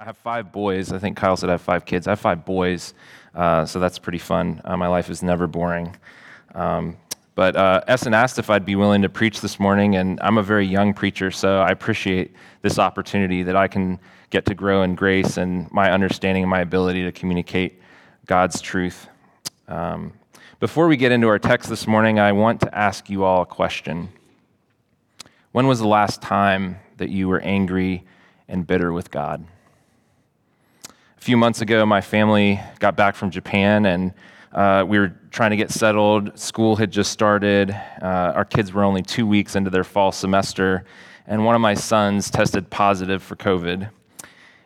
I 0.00 0.04
have 0.04 0.16
five 0.16 0.50
boys. 0.50 0.94
I 0.94 0.98
think 0.98 1.18
Kyle 1.18 1.36
said 1.36 1.50
I 1.50 1.52
have 1.52 1.60
five 1.60 1.84
kids. 1.84 2.06
I 2.06 2.12
have 2.12 2.20
five 2.20 2.46
boys, 2.46 2.94
uh, 3.34 3.66
so 3.66 3.78
that's 3.78 3.98
pretty 3.98 4.16
fun. 4.16 4.62
Uh, 4.64 4.74
my 4.74 4.86
life 4.86 5.10
is 5.10 5.22
never 5.22 5.46
boring. 5.46 5.94
Um, 6.54 6.96
but 7.34 7.54
uh, 7.54 7.82
Essen 7.86 8.14
asked 8.14 8.38
if 8.38 8.48
I'd 8.48 8.64
be 8.64 8.76
willing 8.76 9.02
to 9.02 9.10
preach 9.10 9.42
this 9.42 9.60
morning, 9.60 9.96
and 9.96 10.18
I'm 10.22 10.38
a 10.38 10.42
very 10.42 10.66
young 10.66 10.94
preacher, 10.94 11.30
so 11.30 11.60
I 11.60 11.68
appreciate 11.68 12.34
this 12.62 12.78
opportunity 12.78 13.42
that 13.42 13.56
I 13.56 13.68
can 13.68 14.00
get 14.30 14.46
to 14.46 14.54
grow 14.54 14.84
in 14.84 14.94
grace 14.94 15.36
and 15.36 15.70
my 15.70 15.92
understanding 15.92 16.44
and 16.44 16.50
my 16.50 16.60
ability 16.60 17.04
to 17.04 17.12
communicate 17.12 17.78
God's 18.24 18.62
truth. 18.62 19.06
Um, 19.68 20.14
before 20.60 20.88
we 20.88 20.96
get 20.96 21.12
into 21.12 21.28
our 21.28 21.38
text 21.38 21.68
this 21.68 21.86
morning, 21.86 22.18
I 22.18 22.32
want 22.32 22.62
to 22.62 22.74
ask 22.74 23.10
you 23.10 23.24
all 23.24 23.42
a 23.42 23.46
question. 23.46 24.08
When 25.52 25.66
was 25.66 25.78
the 25.78 25.88
last 25.88 26.22
time 26.22 26.78
that 26.96 27.10
you 27.10 27.28
were 27.28 27.40
angry 27.40 28.06
and 28.48 28.66
bitter 28.66 28.94
with 28.94 29.10
God? 29.10 29.44
A 31.20 31.22
few 31.22 31.36
months 31.36 31.60
ago, 31.60 31.84
my 31.84 32.00
family 32.00 32.58
got 32.78 32.96
back 32.96 33.14
from 33.14 33.30
Japan 33.30 33.84
and 33.84 34.14
uh, 34.52 34.86
we 34.88 34.98
were 34.98 35.12
trying 35.30 35.50
to 35.50 35.56
get 35.56 35.70
settled. 35.70 36.36
School 36.38 36.76
had 36.76 36.90
just 36.90 37.12
started. 37.12 37.72
Uh, 38.00 38.32
our 38.34 38.46
kids 38.46 38.72
were 38.72 38.82
only 38.84 39.02
two 39.02 39.26
weeks 39.26 39.54
into 39.54 39.68
their 39.68 39.84
fall 39.84 40.12
semester, 40.12 40.86
and 41.26 41.44
one 41.44 41.54
of 41.54 41.60
my 41.60 41.74
sons 41.74 42.30
tested 42.30 42.70
positive 42.70 43.22
for 43.22 43.36
COVID. 43.36 43.90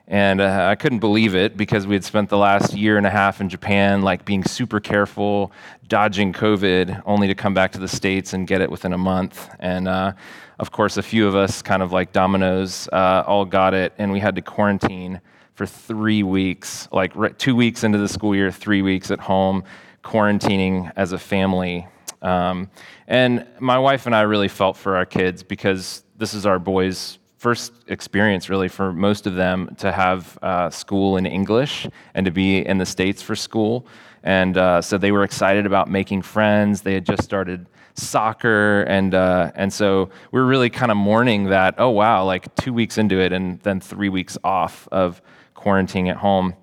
And 0.07 0.41
uh, 0.41 0.69
I 0.71 0.77
couldn't 0.77 1.01
believe 1.01 1.35
it 1.35 1.57
because 1.57 1.89
we 1.89 1.97
had 1.97 2.05
spent 2.05 2.29
the 2.29 2.39
last 2.39 2.73
year 2.73 2.99
and 2.99 3.07
a 3.07 3.11
half 3.11 3.41
in 3.41 3.49
Japan, 3.49 4.03
like 4.03 4.25
being 4.25 4.45
super 4.45 4.79
careful, 4.79 5.51
dodging 5.89 6.33
COVID, 6.33 7.03
only 7.05 7.27
to 7.27 7.35
come 7.35 7.53
back 7.53 7.73
to 7.73 7.81
the 7.81 7.89
States 7.89 8.33
and 8.33 8.47
get 8.47 8.61
it 8.61 8.71
within 8.71 8.93
a 8.93 8.99
month. 8.99 9.51
And 9.59 9.89
uh, 9.89 10.13
of 10.61 10.71
course, 10.71 10.99
a 10.99 11.03
few 11.03 11.27
of 11.27 11.35
us, 11.35 11.63
kind 11.63 11.83
of 11.83 11.91
like 11.91 12.13
dominoes, 12.13 12.89
uh, 12.93 13.25
all 13.27 13.45
got 13.45 13.75
it, 13.75 13.93
and 13.99 14.13
we 14.13 14.21
had 14.21 14.37
to 14.37 14.41
quarantine 14.41 15.21
for 15.55 15.67
three 15.67 16.23
weeks, 16.23 16.89
like 16.93 17.39
two 17.39 17.55
weeks 17.57 17.85
into 17.85 17.99
the 17.99 18.09
school 18.09 18.35
year, 18.35 18.51
three 18.51 18.83
weeks 18.83 19.11
at 19.11 19.21
home, 19.21 19.65
quarantining 20.03 20.93
as 20.97 21.13
a 21.13 21.19
family. 21.19 21.87
Um, 22.23 22.71
and 23.07 23.47
my 23.61 23.79
wife 23.79 24.07
and 24.07 24.15
I 24.15 24.23
really 24.23 24.49
felt 24.49 24.77
for 24.77 24.97
our 24.97 25.07
kids 25.07 25.43
because 25.43 26.05
this 26.17 26.35
is 26.35 26.47
our 26.47 26.59
boys' 26.59 27.19
first 27.39 27.73
experience, 27.89 28.49
really, 28.49 28.69
for 28.69 28.93
most 28.93 29.27
of 29.27 29.35
them 29.35 29.75
to 29.79 29.93
have 29.93 30.39
uh, 30.43 30.71
school 30.71 31.17
in 31.17 31.27
English 31.27 31.87
and 32.15 32.25
to 32.27 32.33
be 32.33 32.67
in 32.67 32.79
the 32.79 32.87
States 32.87 33.23
for 33.23 33.37
school. 33.37 33.87
And 34.23 34.57
uh, 34.57 34.81
so 34.81 34.97
they 34.97 35.13
were 35.13 35.23
excited 35.23 35.67
about 35.67 35.89
making 35.89 36.23
friends. 36.23 36.81
They 36.81 36.95
had 36.95 37.05
just 37.05 37.23
started 37.23 37.67
soccer, 37.93 38.83
and 38.85 39.15
uh, 39.15 39.53
and 39.55 39.73
so 39.73 40.09
we 40.33 40.41
are 40.41 40.47
really 40.47 40.71
kind 40.71 40.91
of 40.91 40.97
mourning 40.97 41.45
that. 41.45 41.75
Oh 41.77 41.91
wow, 41.91 42.25
like 42.25 42.53
two 42.57 42.73
weeks 42.73 42.97
into 42.97 43.21
it, 43.21 43.33
and 43.33 43.61
then 43.61 43.81
three 43.81 44.09
weeks 44.09 44.39
off 44.43 44.89
of 44.91 45.21
quarantining 45.65 46.11
at 46.11 46.17
home. 46.17 46.55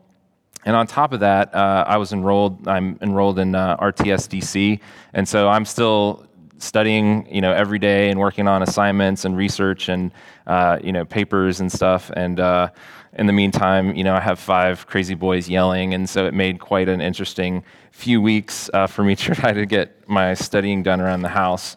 And 0.63 0.75
on 0.75 0.85
top 0.85 1.11
of 1.11 1.21
that, 1.21 1.53
uh, 1.55 1.85
I 1.88 1.97
was 1.97 2.13
enrolled. 2.13 2.67
I'm 2.67 2.99
enrolled 3.02 3.39
in 3.39 3.55
uh, 3.55 3.77
RTSDC, 3.77 4.80
and 5.13 5.27
so 5.27 5.49
I'm 5.49 5.66
still 5.66 6.27
studying, 6.59 7.27
you 7.33 7.41
know, 7.41 7.52
every 7.52 7.80
day 7.80 8.11
and 8.11 8.19
working 8.19 8.47
on 8.47 8.61
assignments 8.61 9.25
and 9.25 9.35
research 9.35 9.89
and 9.89 10.11
uh, 10.45 10.77
you 10.83 10.91
know 10.91 11.03
papers 11.03 11.59
and 11.59 11.71
stuff. 11.71 12.11
And 12.16 12.39
uh, 12.39 12.69
in 13.13 13.25
the 13.25 13.33
meantime, 13.33 13.95
you 13.95 14.03
know, 14.03 14.13
I 14.13 14.19
have 14.19 14.39
five 14.39 14.85
crazy 14.85 15.15
boys 15.15 15.49
yelling, 15.49 15.95
and 15.95 16.08
so 16.08 16.27
it 16.27 16.33
made 16.33 16.59
quite 16.59 16.88
an 16.88 17.02
interesting 17.02 17.63
few 17.91 18.21
weeks 18.21 18.69
uh, 18.73 18.86
for 18.86 19.03
me 19.03 19.15
to 19.23 19.33
try 19.33 19.53
to 19.53 19.65
get 19.65 20.08
my 20.08 20.36
studying 20.36 20.83
done 20.83 21.02
around 21.02 21.21
the 21.21 21.30
house. 21.30 21.75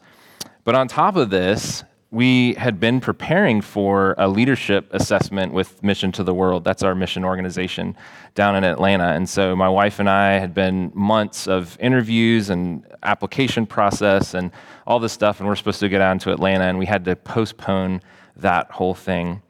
But 0.64 0.74
on 0.74 0.88
top 0.88 1.16
of 1.16 1.30
this, 1.30 1.84
we 2.14 2.54
had 2.54 2.78
been 2.78 3.00
preparing 3.00 3.60
for 3.60 4.14
a 4.18 4.28
leadership 4.28 4.86
assessment 4.92 5.52
with 5.52 5.82
Mission 5.82 6.12
to 6.12 6.22
the 6.22 6.32
World. 6.32 6.62
That's 6.62 6.84
our 6.84 6.94
mission 6.94 7.24
organization 7.24 7.96
down 8.36 8.54
in 8.54 8.62
Atlanta. 8.62 9.08
And 9.08 9.28
so 9.28 9.56
my 9.56 9.68
wife 9.68 9.98
and 9.98 10.08
I 10.08 10.34
had 10.34 10.54
been 10.54 10.92
months 10.94 11.48
of 11.48 11.76
interviews 11.80 12.50
and 12.50 12.86
application 13.02 13.66
process 13.66 14.32
and 14.32 14.52
all 14.86 15.00
this 15.00 15.12
stuff, 15.12 15.40
and 15.40 15.48
we're 15.48 15.56
supposed 15.56 15.80
to 15.80 15.88
get 15.88 15.98
down 15.98 16.20
to 16.20 16.32
Atlanta, 16.32 16.64
and 16.64 16.78
we 16.78 16.86
had 16.86 17.04
to 17.06 17.16
postpone 17.16 18.00
that 18.36 18.70
whole 18.70 18.94
thing. 18.94 19.42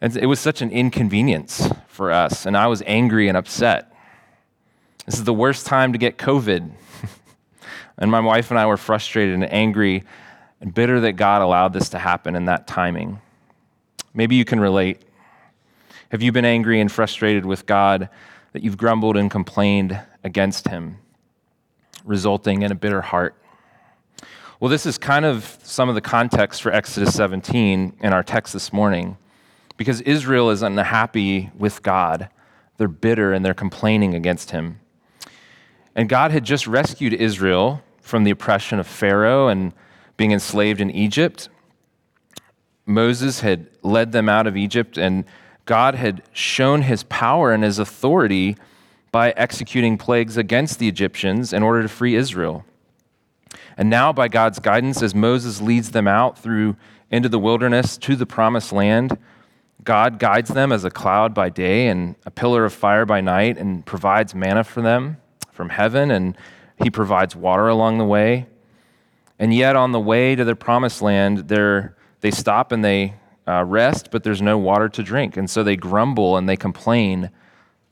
And 0.00 0.16
it 0.16 0.26
was 0.26 0.38
such 0.38 0.62
an 0.62 0.70
inconvenience 0.70 1.68
for 1.88 2.12
us, 2.12 2.46
and 2.46 2.56
I 2.56 2.68
was 2.68 2.80
angry 2.86 3.26
and 3.26 3.36
upset. 3.36 3.92
This 5.04 5.16
is 5.16 5.24
the 5.24 5.34
worst 5.34 5.66
time 5.66 5.92
to 5.94 5.98
get 5.98 6.16
COVID. 6.16 6.70
and 7.98 8.08
my 8.08 8.20
wife 8.20 8.52
and 8.52 8.60
I 8.60 8.66
were 8.66 8.76
frustrated 8.76 9.34
and 9.34 9.52
angry 9.52 10.04
and 10.64 10.72
bitter 10.72 10.98
that 11.00 11.12
God 11.12 11.42
allowed 11.42 11.74
this 11.74 11.90
to 11.90 11.98
happen 11.98 12.34
in 12.34 12.46
that 12.46 12.66
timing. 12.66 13.20
Maybe 14.14 14.34
you 14.34 14.46
can 14.46 14.58
relate. 14.58 15.02
Have 16.08 16.22
you 16.22 16.32
been 16.32 16.46
angry 16.46 16.80
and 16.80 16.90
frustrated 16.90 17.44
with 17.44 17.66
God 17.66 18.08
that 18.54 18.62
you've 18.62 18.78
grumbled 18.78 19.18
and 19.18 19.30
complained 19.30 20.00
against 20.24 20.68
Him, 20.68 20.96
resulting 22.02 22.62
in 22.62 22.72
a 22.72 22.74
bitter 22.74 23.02
heart? 23.02 23.36
Well, 24.58 24.70
this 24.70 24.86
is 24.86 24.96
kind 24.96 25.26
of 25.26 25.58
some 25.62 25.90
of 25.90 25.96
the 25.96 26.00
context 26.00 26.62
for 26.62 26.72
Exodus 26.72 27.14
17 27.14 27.98
in 28.00 28.12
our 28.14 28.22
text 28.22 28.54
this 28.54 28.72
morning. 28.72 29.18
Because 29.76 30.00
Israel 30.00 30.48
is 30.48 30.62
unhappy 30.62 31.50
with 31.54 31.82
God, 31.82 32.30
they're 32.78 32.88
bitter 32.88 33.34
and 33.34 33.44
they're 33.44 33.52
complaining 33.52 34.14
against 34.14 34.52
Him. 34.52 34.80
And 35.94 36.08
God 36.08 36.30
had 36.30 36.44
just 36.44 36.66
rescued 36.66 37.12
Israel 37.12 37.82
from 38.00 38.24
the 38.24 38.30
oppression 38.30 38.78
of 38.78 38.86
Pharaoh 38.86 39.48
and 39.48 39.74
being 40.16 40.32
enslaved 40.32 40.80
in 40.80 40.90
Egypt. 40.90 41.48
Moses 42.86 43.40
had 43.40 43.68
led 43.82 44.12
them 44.12 44.28
out 44.28 44.46
of 44.46 44.56
Egypt, 44.56 44.98
and 44.98 45.24
God 45.64 45.94
had 45.94 46.22
shown 46.32 46.82
his 46.82 47.02
power 47.04 47.52
and 47.52 47.64
his 47.64 47.78
authority 47.78 48.56
by 49.10 49.30
executing 49.36 49.96
plagues 49.96 50.36
against 50.36 50.78
the 50.78 50.88
Egyptians 50.88 51.52
in 51.52 51.62
order 51.62 51.82
to 51.82 51.88
free 51.88 52.14
Israel. 52.14 52.64
And 53.76 53.88
now, 53.88 54.12
by 54.12 54.28
God's 54.28 54.58
guidance, 54.58 55.02
as 55.02 55.14
Moses 55.14 55.60
leads 55.60 55.92
them 55.92 56.06
out 56.06 56.38
through 56.38 56.76
into 57.10 57.28
the 57.28 57.38
wilderness 57.38 57.96
to 57.98 58.16
the 58.16 58.26
promised 58.26 58.72
land, 58.72 59.18
God 59.82 60.18
guides 60.18 60.50
them 60.50 60.72
as 60.72 60.84
a 60.84 60.90
cloud 60.90 61.34
by 61.34 61.50
day 61.50 61.88
and 61.88 62.16
a 62.24 62.30
pillar 62.30 62.64
of 62.64 62.72
fire 62.72 63.04
by 63.04 63.20
night 63.20 63.58
and 63.58 63.84
provides 63.84 64.34
manna 64.34 64.64
for 64.64 64.80
them 64.80 65.18
from 65.52 65.68
heaven, 65.68 66.10
and 66.10 66.36
he 66.82 66.90
provides 66.90 67.36
water 67.36 67.68
along 67.68 67.98
the 67.98 68.04
way. 68.04 68.46
And 69.38 69.52
yet, 69.52 69.76
on 69.76 69.92
the 69.92 70.00
way 70.00 70.34
to 70.34 70.44
the 70.44 70.54
promised 70.54 71.02
land, 71.02 71.48
they 71.48 72.30
stop 72.30 72.72
and 72.72 72.84
they 72.84 73.14
uh, 73.46 73.64
rest, 73.64 74.10
but 74.10 74.22
there's 74.22 74.40
no 74.40 74.56
water 74.58 74.88
to 74.88 75.02
drink. 75.02 75.36
And 75.36 75.50
so 75.50 75.62
they 75.62 75.76
grumble 75.76 76.36
and 76.36 76.48
they 76.48 76.56
complain 76.56 77.30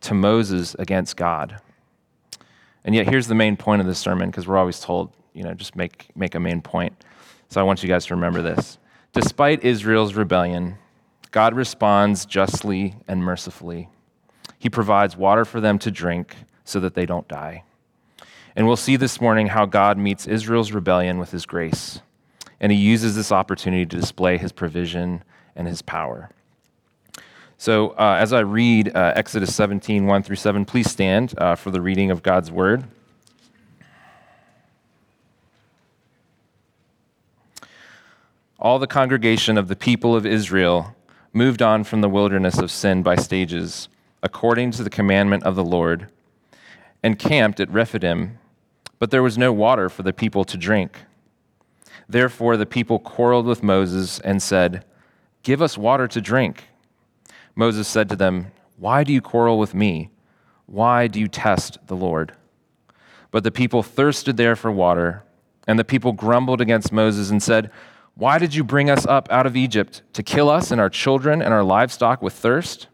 to 0.03 0.15
Moses 0.15 0.75
against 0.79 1.17
God. 1.17 1.61
And 2.85 2.95
yet, 2.95 3.09
here's 3.09 3.27
the 3.27 3.35
main 3.35 3.57
point 3.57 3.81
of 3.81 3.87
this 3.87 3.99
sermon 3.99 4.31
because 4.31 4.47
we're 4.47 4.57
always 4.57 4.81
told, 4.81 5.13
you 5.33 5.43
know, 5.43 5.55
just 5.55 5.77
make, 5.77 6.09
make 6.17 6.35
a 6.35 6.41
main 6.41 6.61
point. 6.61 7.05
So 7.49 7.61
I 7.61 7.65
want 7.65 7.83
you 7.83 7.89
guys 7.89 8.07
to 8.07 8.15
remember 8.15 8.43
this. 8.43 8.79
Despite 9.13 9.63
Israel's 9.63 10.15
rebellion, 10.15 10.79
God 11.31 11.55
responds 11.55 12.25
justly 12.25 12.95
and 13.07 13.23
mercifully. 13.23 13.89
He 14.59 14.71
provides 14.71 15.17
water 15.17 15.45
for 15.45 15.61
them 15.61 15.79
to 15.81 15.91
drink 15.91 16.37
so 16.65 16.81
that 16.81 16.95
they 16.95 17.05
don't 17.05 17.29
die. 17.29 17.65
And 18.55 18.67
we'll 18.67 18.77
see 18.77 18.97
this 18.97 19.21
morning 19.21 19.49
how 19.49 19.65
God 19.65 19.97
meets 19.97 20.27
Israel's 20.27 20.73
rebellion 20.73 21.19
with 21.19 21.31
his 21.31 21.47
grace. 21.47 22.01
And 22.61 22.71
he 22.71 22.79
uses 22.79 23.17
this 23.17 23.33
opportunity 23.33 23.87
to 23.87 23.97
display 23.97 24.37
his 24.37 24.53
provision 24.53 25.25
and 25.57 25.67
his 25.67 25.81
power. 25.81 26.31
So, 27.57 27.91
uh, 27.91 28.17
as 28.19 28.33
I 28.33 28.41
read 28.41 28.95
uh, 28.95 29.13
Exodus 29.15 29.55
17, 29.55 30.07
1 30.07 30.23
through 30.23 30.37
7, 30.37 30.65
please 30.65 30.91
stand 30.91 31.35
uh, 31.39 31.55
for 31.55 31.71
the 31.71 31.81
reading 31.81 32.11
of 32.11 32.23
God's 32.23 32.51
word. 32.51 32.85
All 38.59 38.79
the 38.79 38.87
congregation 38.87 39.57
of 39.57 39.69
the 39.69 39.77
people 39.77 40.15
of 40.15 40.27
Israel 40.27 40.95
moved 41.33 41.63
on 41.63 41.85
from 41.85 42.01
the 42.01 42.09
wilderness 42.09 42.59
of 42.59 42.71
sin 42.71 43.03
by 43.03 43.17
stages, 43.17 43.89
according 44.23 44.73
to 44.73 44.85
the 44.85 44.91
commandment 44.91 45.43
of 45.45 45.57
the 45.57 45.65
Lord, 45.65 46.09
and 47.03 47.19
camped 47.19 47.59
at 47.59 47.71
Rephidim 47.71 48.39
but 49.03 49.11
there 49.11 49.21
was 49.25 49.37
no 49.37 49.53
water 49.53 49.89
for 49.89 50.05
the 50.05 50.13
people 50.13 50.45
to 50.45 50.57
drink. 50.57 50.97
Therefore, 52.09 52.57
the 52.57 52.67
people 52.67 53.01
quarreled 53.01 53.47
with 53.47 53.61
Moses 53.61 54.21
and 54.21 54.41
said, 54.41 54.85
Give 55.43 55.61
us 55.61 55.77
water 55.77 56.07
to 56.07 56.21
drink. 56.21 56.69
Moses 57.57 57.89
said 57.89 58.09
to 58.11 58.15
them, 58.15 58.53
Why 58.77 59.03
do 59.03 59.13
you 59.13 59.21
quarrel 59.21 59.59
with 59.59 59.75
me? 59.75 60.11
Why 60.67 61.09
do 61.09 61.19
you 61.19 61.27
test 61.27 61.79
the 61.89 61.97
Lord? 61.97 62.37
But 63.33 63.43
the 63.43 63.51
people 63.51 63.83
thirsted 63.83 64.37
there 64.37 64.55
for 64.55 64.71
water, 64.71 65.25
and 65.67 65.81
the 65.81 65.85
people 65.85 66.13
grumbled 66.13 66.61
against 66.61 66.93
Moses 66.93 67.29
and 67.29 67.43
said, 67.43 67.73
Why 68.15 68.39
did 68.39 68.55
you 68.55 68.63
bring 68.63 68.89
us 68.89 69.05
up 69.05 69.27
out 69.33 69.47
of 69.47 69.57
Egypt 69.57 70.03
to 70.13 70.23
kill 70.23 70.49
us 70.49 70.71
and 70.71 70.81
our 70.81 70.89
children 70.89 71.43
and 71.43 71.53
our 71.53 71.65
livestock 71.65 72.23
with 72.23 72.35
thirst? 72.35 72.87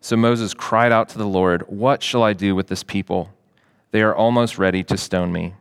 So 0.00 0.16
Moses 0.16 0.54
cried 0.54 0.92
out 0.92 1.10
to 1.10 1.18
the 1.18 1.26
Lord, 1.26 1.64
What 1.68 2.02
shall 2.02 2.22
I 2.22 2.32
do 2.32 2.54
with 2.54 2.68
this 2.68 2.82
people? 2.82 3.34
They 3.90 4.02
are 4.02 4.14
almost 4.14 4.58
ready 4.58 4.82
to 4.84 4.96
stone 4.96 5.32
me. 5.32 5.54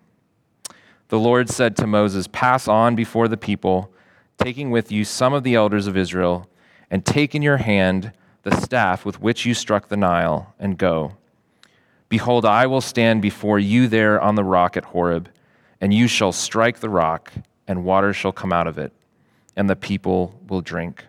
The 1.08 1.20
Lord 1.20 1.50
said 1.50 1.76
to 1.78 1.88
Moses, 1.88 2.28
Pass 2.28 2.68
on 2.68 2.96
before 2.96 3.28
the 3.28 3.38
people, 3.38 3.92
taking 4.38 4.70
with 4.70 4.92
you 4.92 5.04
some 5.04 5.34
of 5.34 5.44
the 5.44 5.56
elders 5.56 5.88
of 5.88 5.98
Israel, 5.98 6.48
and 6.92 7.06
take 7.06 7.34
in 7.34 7.42
your 7.42 7.58
hand 7.58 8.12
the 8.44 8.56
staff 8.56 9.06
with 9.06 9.20
which 9.20 9.46
you 9.46 9.54
struck 9.54 9.88
the 9.88 9.98
Nile, 9.98 10.54
and 10.60 10.78
go. 10.78 11.14
Behold, 12.08 12.46
I 12.46 12.68
will 12.68 12.81
stand 12.81 13.22
before 13.22 13.60
you 13.60 13.88
there 13.88 14.20
on 14.22 14.36
the 14.36 14.44
rock 14.44 14.78
at 14.78 14.86
Horeb, 14.86 15.30
and 15.81 15.94
you 15.94 16.08
shall 16.08 16.31
strike 16.31 16.80
the 16.80 16.90
rock, 16.90 17.34
and 17.68 17.84
water 17.84 18.14
shall 18.14 18.31
come 18.31 18.54
out 18.54 18.68
of 18.68 18.78
it, 18.78 18.92
and 19.56 19.70
the 19.70 19.76
people 19.76 20.40
will 20.48 20.62
drink. 20.62 21.06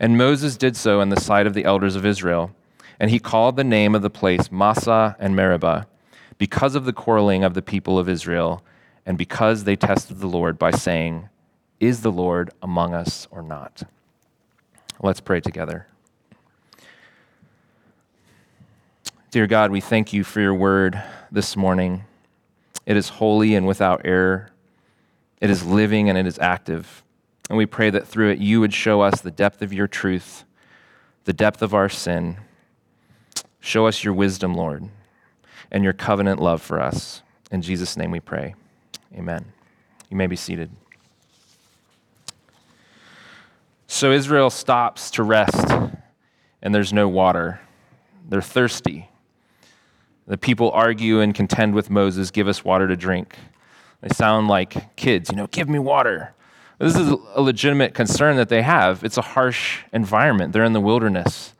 And 0.00 0.18
Moses 0.18 0.56
did 0.56 0.76
so 0.76 1.00
in 1.00 1.10
the 1.10 1.20
sight 1.20 1.46
of 1.46 1.54
the 1.54 1.64
elders 1.64 1.96
of 1.96 2.06
Israel, 2.06 2.52
and 2.98 3.10
he 3.10 3.18
called 3.18 3.56
the 3.56 3.64
name 3.64 3.94
of 3.94 4.02
the 4.02 4.10
place 4.10 4.50
Massah 4.50 5.16
and 5.18 5.36
Meribah, 5.36 5.86
because 6.42 6.74
of 6.74 6.84
the 6.84 6.92
quarreling 6.92 7.44
of 7.44 7.54
the 7.54 7.62
people 7.62 8.00
of 8.00 8.08
Israel, 8.08 8.64
and 9.06 9.16
because 9.16 9.62
they 9.62 9.76
tested 9.76 10.18
the 10.18 10.26
Lord 10.26 10.58
by 10.58 10.72
saying, 10.72 11.28
Is 11.78 12.02
the 12.02 12.10
Lord 12.10 12.50
among 12.60 12.94
us 12.94 13.28
or 13.30 13.44
not? 13.44 13.84
Let's 15.00 15.20
pray 15.20 15.38
together. 15.38 15.86
Dear 19.30 19.46
God, 19.46 19.70
we 19.70 19.80
thank 19.80 20.12
you 20.12 20.24
for 20.24 20.40
your 20.40 20.52
word 20.52 21.00
this 21.30 21.56
morning. 21.56 22.06
It 22.86 22.96
is 22.96 23.08
holy 23.08 23.54
and 23.54 23.64
without 23.64 24.00
error. 24.04 24.50
It 25.40 25.48
is 25.48 25.64
living 25.64 26.08
and 26.08 26.18
it 26.18 26.26
is 26.26 26.40
active. 26.40 27.04
And 27.50 27.56
we 27.56 27.66
pray 27.66 27.88
that 27.90 28.08
through 28.08 28.30
it 28.30 28.40
you 28.40 28.58
would 28.58 28.74
show 28.74 29.00
us 29.00 29.20
the 29.20 29.30
depth 29.30 29.62
of 29.62 29.72
your 29.72 29.86
truth, 29.86 30.42
the 31.22 31.32
depth 31.32 31.62
of 31.62 31.72
our 31.72 31.88
sin. 31.88 32.38
Show 33.60 33.86
us 33.86 34.02
your 34.02 34.14
wisdom, 34.14 34.54
Lord, 34.56 34.88
and 35.70 35.84
your 35.84 35.92
covenant 35.92 36.40
love 36.40 36.60
for 36.62 36.80
us. 36.80 37.22
In 37.50 37.62
Jesus' 37.62 37.96
name 37.96 38.10
we 38.10 38.20
pray. 38.20 38.54
Amen. 39.14 39.44
You 40.10 40.16
may 40.16 40.26
be 40.26 40.36
seated. 40.36 40.70
So 43.86 44.10
Israel 44.10 44.48
stops 44.48 45.10
to 45.12 45.22
rest, 45.22 45.70
and 46.62 46.74
there's 46.74 46.92
no 46.92 47.08
water. 47.08 47.60
They're 48.28 48.40
thirsty. 48.40 49.10
The 50.26 50.38
people 50.38 50.70
argue 50.70 51.20
and 51.20 51.34
contend 51.34 51.74
with 51.74 51.90
Moses, 51.90 52.30
give 52.30 52.48
us 52.48 52.64
water 52.64 52.88
to 52.88 52.96
drink. 52.96 53.36
They 54.00 54.08
sound 54.08 54.48
like 54.48 54.96
kids, 54.96 55.30
you 55.30 55.36
know, 55.36 55.46
give 55.46 55.68
me 55.68 55.78
water. 55.78 56.34
This 56.78 56.96
is 56.96 57.10
a 57.34 57.40
legitimate 57.40 57.94
concern 57.94 58.36
that 58.36 58.48
they 58.48 58.62
have. 58.62 59.04
It's 59.04 59.18
a 59.18 59.22
harsh 59.22 59.80
environment. 59.92 60.52
They're 60.52 60.64
in 60.64 60.72
the 60.72 60.80
wilderness. 60.80 61.54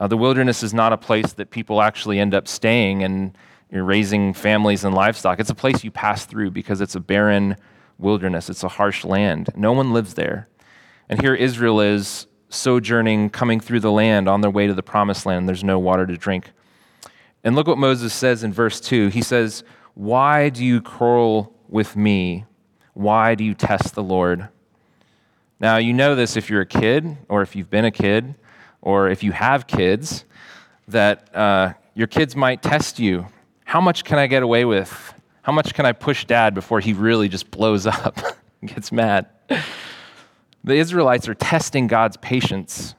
Uh, 0.00 0.06
the 0.06 0.16
wilderness 0.16 0.62
is 0.62 0.72
not 0.72 0.94
a 0.94 0.96
place 0.96 1.34
that 1.34 1.50
people 1.50 1.82
actually 1.82 2.18
end 2.18 2.32
up 2.32 2.48
staying 2.48 3.04
and 3.04 3.36
you're 3.70 3.84
raising 3.84 4.32
families 4.32 4.82
and 4.82 4.94
livestock. 4.94 5.38
It's 5.38 5.50
a 5.50 5.54
place 5.54 5.84
you 5.84 5.90
pass 5.90 6.24
through 6.24 6.52
because 6.52 6.80
it's 6.80 6.94
a 6.94 7.00
barren 7.00 7.56
wilderness. 7.98 8.48
It's 8.48 8.64
a 8.64 8.68
harsh 8.68 9.04
land. 9.04 9.50
No 9.54 9.72
one 9.72 9.92
lives 9.92 10.14
there. 10.14 10.48
And 11.10 11.20
here 11.20 11.34
Israel 11.34 11.82
is 11.82 12.26
sojourning, 12.48 13.30
coming 13.30 13.60
through 13.60 13.80
the 13.80 13.92
land 13.92 14.26
on 14.26 14.40
their 14.40 14.50
way 14.50 14.66
to 14.66 14.74
the 14.74 14.82
promised 14.82 15.26
land. 15.26 15.46
There's 15.46 15.62
no 15.62 15.78
water 15.78 16.06
to 16.06 16.16
drink. 16.16 16.50
And 17.44 17.54
look 17.54 17.66
what 17.66 17.78
Moses 17.78 18.14
says 18.14 18.42
in 18.42 18.52
verse 18.54 18.80
2. 18.80 19.08
He 19.08 19.22
says, 19.22 19.62
Why 19.94 20.48
do 20.48 20.64
you 20.64 20.80
quarrel 20.80 21.54
with 21.68 21.94
me? 21.94 22.46
Why 22.94 23.34
do 23.34 23.44
you 23.44 23.54
test 23.54 23.94
the 23.94 24.02
Lord? 24.02 24.48
Now, 25.60 25.76
you 25.76 25.92
know 25.92 26.14
this 26.14 26.36
if 26.36 26.48
you're 26.48 26.62
a 26.62 26.66
kid, 26.66 27.18
or 27.28 27.42
if 27.42 27.54
you've 27.54 27.70
been 27.70 27.84
a 27.84 27.90
kid, 27.90 28.34
or 28.82 29.08
if 29.08 29.22
you 29.22 29.32
have 29.32 29.66
kids, 29.66 30.24
that 30.88 31.34
uh, 31.34 31.72
your 31.94 32.06
kids 32.06 32.34
might 32.34 32.62
test 32.62 32.98
you. 32.98 33.26
How 33.64 33.80
much 33.80 34.04
can 34.04 34.18
I 34.18 34.26
get 34.26 34.42
away 34.42 34.64
with? 34.64 35.14
How 35.42 35.52
much 35.52 35.74
can 35.74 35.86
I 35.86 35.92
push 35.92 36.24
dad 36.24 36.54
before 36.54 36.80
he 36.80 36.92
really 36.92 37.28
just 37.28 37.50
blows 37.50 37.86
up 37.86 38.18
gets 38.64 38.92
mad? 38.92 39.26
The 40.62 40.74
Israelites 40.74 41.28
are 41.28 41.34
testing 41.34 41.86
God's 41.86 42.16
patience. 42.18 42.94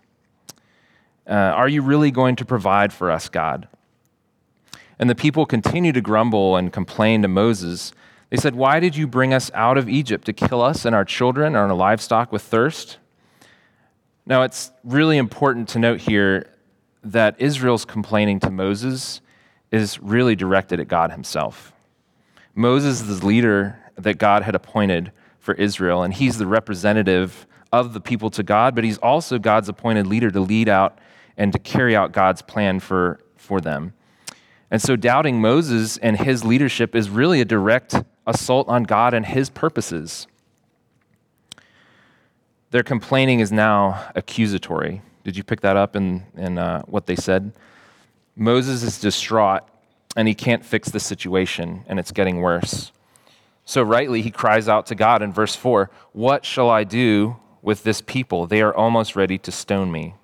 Uh, 1.27 1.33
are 1.33 1.69
you 1.69 1.81
really 1.81 2.11
going 2.11 2.35
to 2.37 2.45
provide 2.45 2.91
for 2.91 3.11
us, 3.11 3.29
God? 3.29 3.67
And 4.97 5.09
the 5.09 5.15
people 5.15 5.45
continue 5.45 5.91
to 5.91 6.01
grumble 6.01 6.55
and 6.55 6.73
complain 6.73 7.21
to 7.21 7.27
Moses. 7.27 7.91
They 8.29 8.37
said, 8.37 8.55
Why 8.55 8.79
did 8.79 8.95
you 8.95 9.07
bring 9.07 9.33
us 9.33 9.51
out 9.53 9.77
of 9.77 9.87
Egypt 9.87 10.25
to 10.25 10.33
kill 10.33 10.61
us 10.61 10.85
and 10.85 10.95
our 10.95 11.05
children 11.05 11.47
and 11.47 11.57
our 11.57 11.73
livestock 11.73 12.31
with 12.31 12.41
thirst? 12.41 12.97
Now, 14.31 14.43
it's 14.43 14.71
really 14.85 15.17
important 15.17 15.67
to 15.69 15.79
note 15.79 15.99
here 15.99 16.53
that 17.03 17.35
Israel's 17.41 17.83
complaining 17.83 18.39
to 18.39 18.49
Moses 18.49 19.19
is 19.71 19.99
really 19.99 20.37
directed 20.37 20.79
at 20.79 20.87
God 20.87 21.11
himself. 21.11 21.73
Moses 22.55 23.01
is 23.01 23.19
the 23.19 23.25
leader 23.25 23.77
that 23.97 24.19
God 24.19 24.43
had 24.43 24.55
appointed 24.55 25.11
for 25.39 25.53
Israel, 25.55 26.03
and 26.03 26.13
he's 26.13 26.37
the 26.37 26.47
representative 26.47 27.45
of 27.73 27.93
the 27.93 27.99
people 27.99 28.29
to 28.29 28.41
God, 28.41 28.73
but 28.73 28.85
he's 28.85 28.97
also 28.99 29.37
God's 29.37 29.67
appointed 29.67 30.07
leader 30.07 30.31
to 30.31 30.39
lead 30.39 30.69
out 30.69 30.99
and 31.35 31.51
to 31.51 31.59
carry 31.59 31.93
out 31.93 32.13
God's 32.13 32.41
plan 32.41 32.79
for, 32.79 33.19
for 33.35 33.59
them. 33.59 33.91
And 34.71 34.81
so 34.81 34.95
doubting 34.95 35.41
Moses 35.41 35.97
and 35.97 36.17
his 36.17 36.45
leadership 36.45 36.95
is 36.95 37.09
really 37.09 37.41
a 37.41 37.45
direct 37.45 37.95
assault 38.25 38.69
on 38.69 38.83
God 38.83 39.13
and 39.13 39.25
his 39.25 39.49
purposes. 39.49 40.25
Their 42.71 42.83
complaining 42.83 43.41
is 43.41 43.51
now 43.51 44.09
accusatory. 44.15 45.01
Did 45.25 45.35
you 45.35 45.43
pick 45.43 45.59
that 45.61 45.75
up 45.75 45.95
in, 45.95 46.23
in 46.37 46.57
uh, 46.57 46.81
what 46.83 47.05
they 47.05 47.17
said? 47.17 47.51
Moses 48.35 48.81
is 48.81 48.99
distraught 48.99 49.63
and 50.15 50.25
he 50.27 50.33
can't 50.33 50.65
fix 50.65 50.89
the 50.89 50.99
situation, 50.99 51.85
and 51.87 51.99
it's 51.99 52.11
getting 52.11 52.41
worse. 52.41 52.91
So, 53.63 53.81
rightly, 53.81 54.21
he 54.21 54.31
cries 54.31 54.67
out 54.67 54.85
to 54.87 54.95
God 54.95 55.21
in 55.21 55.31
verse 55.31 55.55
4 55.55 55.89
What 56.11 56.45
shall 56.45 56.69
I 56.69 56.83
do 56.83 57.37
with 57.61 57.83
this 57.83 58.01
people? 58.01 58.47
They 58.47 58.61
are 58.61 58.73
almost 58.73 59.15
ready 59.15 59.37
to 59.37 59.51
stone 59.51 59.91
me. 59.91 60.15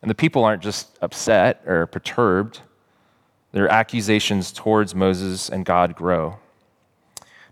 And 0.00 0.10
the 0.10 0.14
people 0.14 0.44
aren't 0.44 0.62
just 0.62 0.98
upset 1.00 1.62
or 1.64 1.86
perturbed, 1.86 2.60
their 3.52 3.68
accusations 3.68 4.50
towards 4.50 4.94
Moses 4.94 5.48
and 5.48 5.64
God 5.64 5.94
grow. 5.94 6.38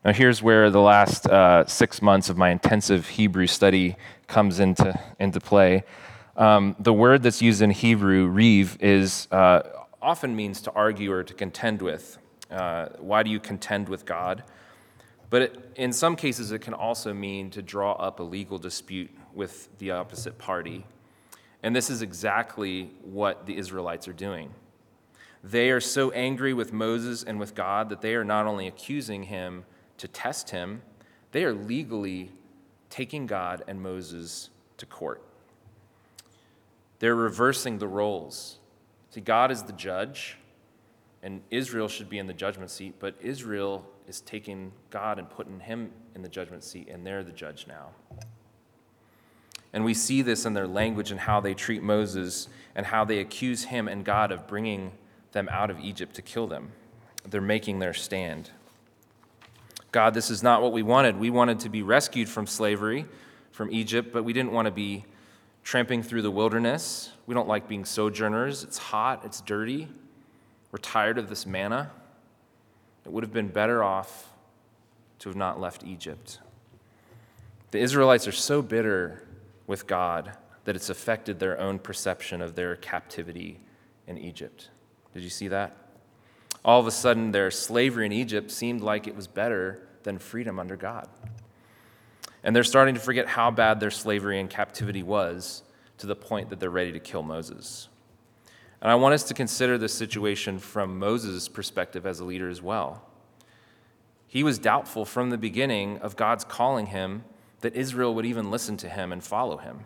Now, 0.03 0.15
here's 0.15 0.43
where 0.43 0.71
the 0.71 0.81
last 0.81 1.27
uh, 1.27 1.67
six 1.67 2.01
months 2.01 2.31
of 2.31 2.39
my 2.39 2.49
intensive 2.49 3.07
Hebrew 3.07 3.47
study 3.47 3.97
comes 4.29 4.59
into, 4.59 4.99
into 5.19 5.41
play. 5.41 5.85
Um, 6.39 6.75
the 6.79 6.93
word 6.95 7.23
that's 7.23 7.43
used 7.43 7.61
in 7.61 7.71
Hebrew, 7.71 8.27
reeve, 8.27 8.79
is 8.81 9.29
uh, 9.31 9.61
often 10.01 10.35
means 10.35 10.63
to 10.63 10.73
argue 10.73 11.13
or 11.13 11.23
to 11.23 11.35
contend 11.35 11.83
with. 11.83 12.17
Uh, 12.51 12.87
why 12.99 13.23
do 13.23 13.31
you 13.31 13.39
contend 13.39 13.91
with 13.91 14.07
God? 14.07 14.43
But 15.29 15.43
it, 15.43 15.73
in 15.77 15.93
some 15.93 16.17
cases, 16.17 16.51
it 16.51 16.61
can 16.61 16.73
also 16.73 17.13
mean 17.13 17.51
to 17.51 17.61
draw 17.61 17.93
up 17.93 18.21
a 18.21 18.23
legal 18.23 18.57
dispute 18.57 19.11
with 19.35 19.69
the 19.77 19.91
opposite 19.91 20.39
party. 20.39 20.87
And 21.63 21.77
this 21.77 21.91
is 21.91 22.01
exactly 22.01 22.91
what 23.03 23.45
the 23.45 23.59
Israelites 23.59 24.09
are 24.09 24.15
doing. 24.15 24.55
They 25.45 25.71
are 25.71 25.81
so 25.81 26.11
angry 26.13 26.55
with 26.55 26.73
Moses 26.73 27.23
and 27.23 27.39
with 27.39 27.55
God 27.55 27.91
that 27.91 28.01
they 28.01 28.15
are 28.15 28.25
not 28.25 28.47
only 28.47 28.67
accusing 28.67 29.25
him 29.25 29.67
to 30.01 30.09
test 30.09 30.51
him, 30.51 30.81
they 31.33 31.45
are 31.45 31.53
legally 31.53 32.33
taking 32.89 33.27
God 33.27 33.63
and 33.69 33.83
Moses 33.83 34.51
to 34.79 34.87
court. 34.87 35.23
They're 36.99 37.15
reversing 37.15 37.79
the 37.79 37.87
roles. 37.87 38.59
See, 39.11 39.21
God 39.21 39.51
is 39.51 39.63
the 39.63 39.73
judge, 39.73 40.39
and 41.23 41.43
Israel 41.51 41.87
should 41.87 42.09
be 42.09 42.19
in 42.19 42.27
the 42.27 42.33
judgment 42.33 42.71
seat, 42.71 42.95
but 42.99 43.15
Israel 43.21 43.85
is 44.09 44.23
taking 44.23 44.73
God 44.91 45.19
and 45.19 45.29
putting 45.29 45.61
him 45.61 45.93
in 46.15 46.23
the 46.23 46.29
judgment 46.29 46.65
seat, 46.65 46.89
and 46.89 47.07
they're 47.07 47.23
the 47.23 47.33
judge 47.33 47.67
now. 47.67 47.91
And 49.73 49.85
we 49.85 49.95
see 49.95 50.23
this 50.23 50.47
in 50.47 50.55
their 50.55 50.67
language 50.67 51.11
and 51.11 51.21
how 51.21 51.41
they 51.41 51.55
treat 51.55 51.83
Moses 51.83 52.49
and 52.75 52.87
how 52.87 53.05
they 53.05 53.19
accuse 53.19 53.65
him 53.65 53.87
and 53.87 54.05
God 54.05 54.33
of 54.33 54.47
bringing 54.47 54.93
them 55.33 55.49
out 55.51 55.71
of 55.71 55.79
Egypt 55.79 56.15
to 56.15 56.23
kill 56.23 56.47
them. 56.47 56.73
They're 57.29 57.41
making 57.41 57.79
their 57.79 57.95
stand. 57.95 58.51
God, 59.93 60.15
this 60.15 60.31
is 60.31 60.43
not 60.43 60.63
what 60.63 60.73
we 60.73 60.83
wanted. 60.83 61.19
We 61.19 61.31
wanted 61.31 61.61
to 61.61 61.69
be 61.69 61.83
rescued 61.83 62.29
from 62.29 62.47
slavery, 62.47 63.07
from 63.51 63.73
Egypt, 63.73 64.13
but 64.13 64.25
we 64.25 64.33
didn't 64.33 64.53
want 64.53 64.67
to 64.67 64.73
be 64.73 65.05
tramping 65.65 66.03
through 66.03 66.23
the 66.23 66.31
wilderness. 66.31 67.13
We 67.27 67.35
don't 67.35 67.49
like 67.49 67.69
being 67.69 67.85
sojourners. 67.85 68.63
It's 68.65 68.79
hot, 68.79 69.25
it's 69.25 69.41
dirty. 69.41 69.89
We're 70.73 70.79
tired 70.79 71.19
of 71.19 71.29
this 71.29 71.47
manna. 71.47 71.91
It 73.05 73.13
would 73.13 73.25
have 73.25 73.33
been 73.33 73.49
better 73.49 73.83
off 73.83 74.33
to 75.21 75.29
have 75.29 75.37
not 75.37 75.61
left 75.61 75.85
Egypt. 75.85 76.39
The 77.73 77.79
Israelites 77.79 78.27
are 78.29 78.33
so 78.33 78.63
bitter 78.63 79.27
with 79.67 79.87
God 79.87 80.37
that 80.65 80.77
it's 80.77 80.91
affected 80.91 81.39
their 81.39 81.59
own 81.59 81.79
perception 81.79 82.41
of 82.41 82.55
their 82.55 82.77
captivity 82.77 83.61
in 84.07 84.19
Egypt. 84.19 84.71
Did 85.15 85.23
you 85.23 85.31
see 85.31 85.49
that? 85.49 85.77
All 86.65 86.81
of 86.81 86.87
a 86.87 86.91
sudden, 86.91 87.33
their 87.33 87.51
slavery 87.51 88.07
in 88.07 88.13
Egypt 88.13 88.51
seemed 88.51 88.83
like 88.83 89.07
it 89.07 89.17
was 89.17 89.27
better 89.27 89.87
than 90.03 90.19
freedom 90.19 90.59
under 90.59 90.77
God. 90.77 91.09
And 92.43 92.55
they're 92.55 92.65
starting 92.65 92.95
to 92.95 93.01
forget 93.01 93.27
how 93.27 93.51
bad 93.51 93.81
their 93.81 93.91
slavery 93.91 94.41
and 94.41 94.49
captivity 94.49 95.03
was 95.03 95.63
to 95.99 96.07
the 96.07 96.17
point 96.17 96.51
that 96.51 96.61
they're 96.61 96.71
ready 96.71 96.93
to 96.93 97.01
kill 97.01 97.23
Moses. 97.23 97.89
And 98.81 98.91
I 98.91 98.95
want 98.95 99.15
us 99.15 99.25
to 99.25 99.35
consider 99.35 99.77
this 99.77 99.93
situation 99.93 100.59
from 100.59 100.99
Moses' 100.99 101.49
perspective 101.49 102.07
as 102.07 102.21
a 102.21 102.25
leader 102.25 102.49
as 102.49 102.63
well. 102.63 103.03
He 104.27 104.43
was 104.43 104.59
doubtful 104.59 105.05
from 105.05 105.31
the 105.31 105.39
beginning 105.39 105.99
of 105.99 106.17
God's 106.17 106.45
calling 106.45 106.87
him 106.87 107.25
that 107.61 107.75
Israel 107.75 108.15
would 108.15 108.25
even 108.25 108.51
listen 108.51 108.77
to 108.79 108.89
him 108.89 109.13
and 109.13 109.23
follow 109.23 109.59
him. 109.59 109.81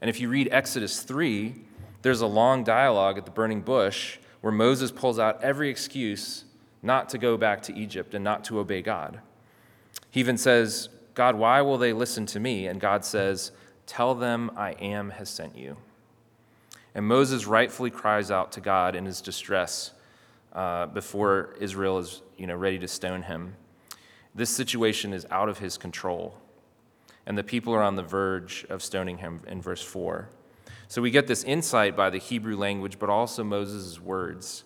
And 0.00 0.08
if 0.08 0.20
you 0.20 0.28
read 0.28 0.48
Exodus 0.50 1.02
3, 1.02 1.54
there's 2.02 2.20
a 2.20 2.26
long 2.26 2.64
dialogue 2.64 3.18
at 3.18 3.24
the 3.24 3.30
burning 3.30 3.60
bush 3.60 4.18
where 4.40 4.52
Moses 4.52 4.90
pulls 4.90 5.18
out 5.18 5.42
every 5.42 5.68
excuse 5.68 6.44
not 6.82 7.08
to 7.10 7.18
go 7.18 7.36
back 7.36 7.62
to 7.62 7.74
Egypt 7.74 8.14
and 8.14 8.22
not 8.22 8.44
to 8.44 8.58
obey 8.58 8.82
God. 8.82 9.20
He 10.10 10.20
even 10.20 10.38
says, 10.38 10.88
God, 11.14 11.34
why 11.34 11.62
will 11.62 11.78
they 11.78 11.92
listen 11.92 12.26
to 12.26 12.40
me? 12.40 12.66
And 12.66 12.80
God 12.80 13.04
says, 13.04 13.52
Tell 13.86 14.14
them 14.14 14.50
I 14.56 14.72
am 14.72 15.10
has 15.10 15.28
sent 15.28 15.56
you. 15.56 15.76
And 16.94 17.06
Moses 17.06 17.46
rightfully 17.46 17.90
cries 17.90 18.30
out 18.30 18.52
to 18.52 18.60
God 18.60 18.96
in 18.96 19.04
his 19.04 19.20
distress 19.20 19.92
uh, 20.52 20.86
before 20.86 21.54
Israel 21.60 21.98
is 21.98 22.22
you 22.36 22.46
know, 22.46 22.56
ready 22.56 22.78
to 22.78 22.88
stone 22.88 23.22
him. 23.22 23.54
This 24.34 24.50
situation 24.50 25.12
is 25.12 25.26
out 25.30 25.48
of 25.48 25.58
his 25.58 25.78
control. 25.78 26.38
And 27.26 27.36
the 27.36 27.44
people 27.44 27.74
are 27.74 27.82
on 27.82 27.96
the 27.96 28.02
verge 28.02 28.64
of 28.68 28.82
stoning 28.82 29.18
him 29.18 29.40
in 29.46 29.60
verse 29.60 29.82
4. 29.82 30.28
So 30.88 31.02
we 31.02 31.10
get 31.10 31.26
this 31.26 31.42
insight 31.42 31.96
by 31.96 32.10
the 32.10 32.18
Hebrew 32.18 32.56
language, 32.56 32.98
but 32.98 33.10
also 33.10 33.42
Moses' 33.42 34.00
words. 34.00 34.64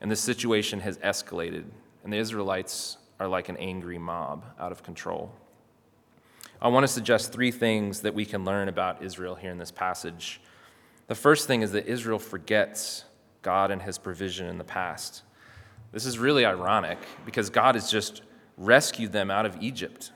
And 0.00 0.10
this 0.10 0.20
situation 0.20 0.80
has 0.80 0.98
escalated, 0.98 1.64
and 2.04 2.12
the 2.12 2.18
Israelites 2.18 2.98
are 3.18 3.26
like 3.26 3.48
an 3.48 3.56
angry 3.56 3.98
mob 3.98 4.44
out 4.60 4.72
of 4.72 4.82
control. 4.82 5.32
I 6.60 6.68
want 6.68 6.84
to 6.84 6.88
suggest 6.88 7.32
three 7.32 7.50
things 7.50 8.00
that 8.02 8.14
we 8.14 8.26
can 8.26 8.44
learn 8.44 8.68
about 8.68 9.02
Israel 9.02 9.34
here 9.34 9.50
in 9.50 9.58
this 9.58 9.70
passage. 9.70 10.40
The 11.06 11.14
first 11.14 11.46
thing 11.46 11.62
is 11.62 11.72
that 11.72 11.86
Israel 11.86 12.18
forgets 12.18 13.04
God 13.42 13.70
and 13.70 13.80
his 13.80 13.96
provision 13.96 14.46
in 14.48 14.58
the 14.58 14.64
past. 14.64 15.22
This 15.92 16.04
is 16.04 16.18
really 16.18 16.44
ironic 16.44 16.98
because 17.24 17.48
God 17.48 17.74
has 17.74 17.90
just 17.90 18.22
rescued 18.58 19.12
them 19.12 19.30
out 19.30 19.46
of 19.46 19.62
Egypt. 19.62 20.12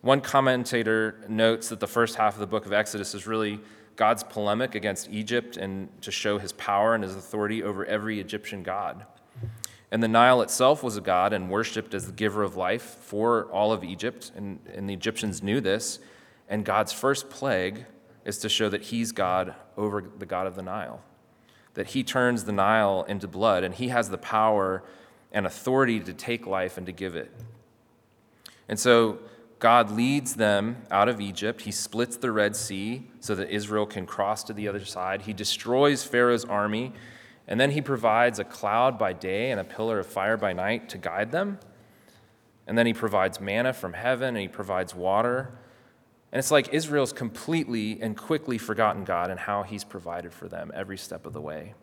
One 0.00 0.20
commentator 0.20 1.16
notes 1.28 1.68
that 1.68 1.80
the 1.80 1.86
first 1.86 2.16
half 2.16 2.34
of 2.34 2.40
the 2.40 2.46
book 2.46 2.66
of 2.66 2.72
Exodus 2.72 3.14
is 3.14 3.26
really 3.26 3.60
God's 3.96 4.24
polemic 4.24 4.74
against 4.74 5.10
Egypt 5.10 5.56
and 5.56 5.88
to 6.02 6.10
show 6.10 6.38
his 6.38 6.52
power 6.52 6.94
and 6.94 7.04
his 7.04 7.14
authority 7.14 7.62
over 7.62 7.84
every 7.84 8.20
Egyptian 8.20 8.62
god. 8.62 9.06
And 9.90 10.02
the 10.02 10.08
Nile 10.08 10.40
itself 10.40 10.82
was 10.82 10.96
a 10.96 11.02
god 11.02 11.34
and 11.34 11.50
worshiped 11.50 11.92
as 11.92 12.06
the 12.06 12.12
giver 12.12 12.42
of 12.42 12.56
life 12.56 12.82
for 12.82 13.44
all 13.52 13.72
of 13.72 13.84
Egypt, 13.84 14.32
and, 14.34 14.58
and 14.74 14.88
the 14.88 14.94
Egyptians 14.94 15.42
knew 15.42 15.60
this. 15.60 15.98
And 16.48 16.64
God's 16.64 16.92
first 16.92 17.28
plague 17.28 17.84
is 18.24 18.38
to 18.38 18.48
show 18.48 18.70
that 18.70 18.82
he's 18.84 19.12
God 19.12 19.54
over 19.76 20.02
the 20.18 20.24
God 20.26 20.46
of 20.46 20.54
the 20.54 20.62
Nile, 20.62 21.02
that 21.74 21.88
he 21.88 22.02
turns 22.02 22.44
the 22.44 22.52
Nile 22.52 23.04
into 23.06 23.28
blood, 23.28 23.64
and 23.64 23.74
he 23.74 23.88
has 23.88 24.08
the 24.08 24.18
power 24.18 24.82
and 25.30 25.46
authority 25.46 26.00
to 26.00 26.12
take 26.14 26.46
life 26.46 26.78
and 26.78 26.86
to 26.86 26.92
give 26.92 27.14
it. 27.14 27.30
And 28.68 28.78
so 28.78 29.18
God 29.62 29.92
leads 29.92 30.34
them 30.34 30.78
out 30.90 31.08
of 31.08 31.20
Egypt. 31.20 31.60
He 31.60 31.70
splits 31.70 32.16
the 32.16 32.32
Red 32.32 32.56
Sea 32.56 33.06
so 33.20 33.36
that 33.36 33.48
Israel 33.48 33.86
can 33.86 34.06
cross 34.06 34.42
to 34.42 34.52
the 34.52 34.66
other 34.66 34.84
side. 34.84 35.22
He 35.22 35.32
destroys 35.32 36.02
Pharaoh's 36.02 36.44
army, 36.44 36.92
and 37.46 37.60
then 37.60 37.70
he 37.70 37.80
provides 37.80 38.40
a 38.40 38.44
cloud 38.44 38.98
by 38.98 39.12
day 39.12 39.52
and 39.52 39.60
a 39.60 39.64
pillar 39.64 40.00
of 40.00 40.06
fire 40.08 40.36
by 40.36 40.52
night 40.52 40.88
to 40.88 40.98
guide 40.98 41.30
them. 41.30 41.60
And 42.66 42.76
then 42.76 42.86
he 42.86 42.92
provides 42.92 43.40
manna 43.40 43.72
from 43.72 43.92
heaven 43.92 44.30
and 44.30 44.38
he 44.38 44.48
provides 44.48 44.96
water. 44.96 45.52
And 46.32 46.40
it's 46.40 46.50
like 46.50 46.74
Israel's 46.74 47.12
completely 47.12 48.02
and 48.02 48.16
quickly 48.16 48.58
forgotten 48.58 49.04
God 49.04 49.30
and 49.30 49.38
how 49.38 49.62
he's 49.62 49.84
provided 49.84 50.32
for 50.32 50.48
them 50.48 50.72
every 50.74 50.98
step 50.98 51.24
of 51.24 51.34
the 51.34 51.40
way. 51.40 51.74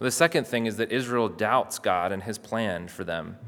The 0.00 0.10
second 0.10 0.48
thing 0.48 0.66
is 0.66 0.78
that 0.78 0.90
Israel 0.90 1.28
doubts 1.28 1.78
God 1.78 2.10
and 2.10 2.24
his 2.24 2.38
plan 2.38 2.88
for 2.88 3.04
them. 3.04 3.38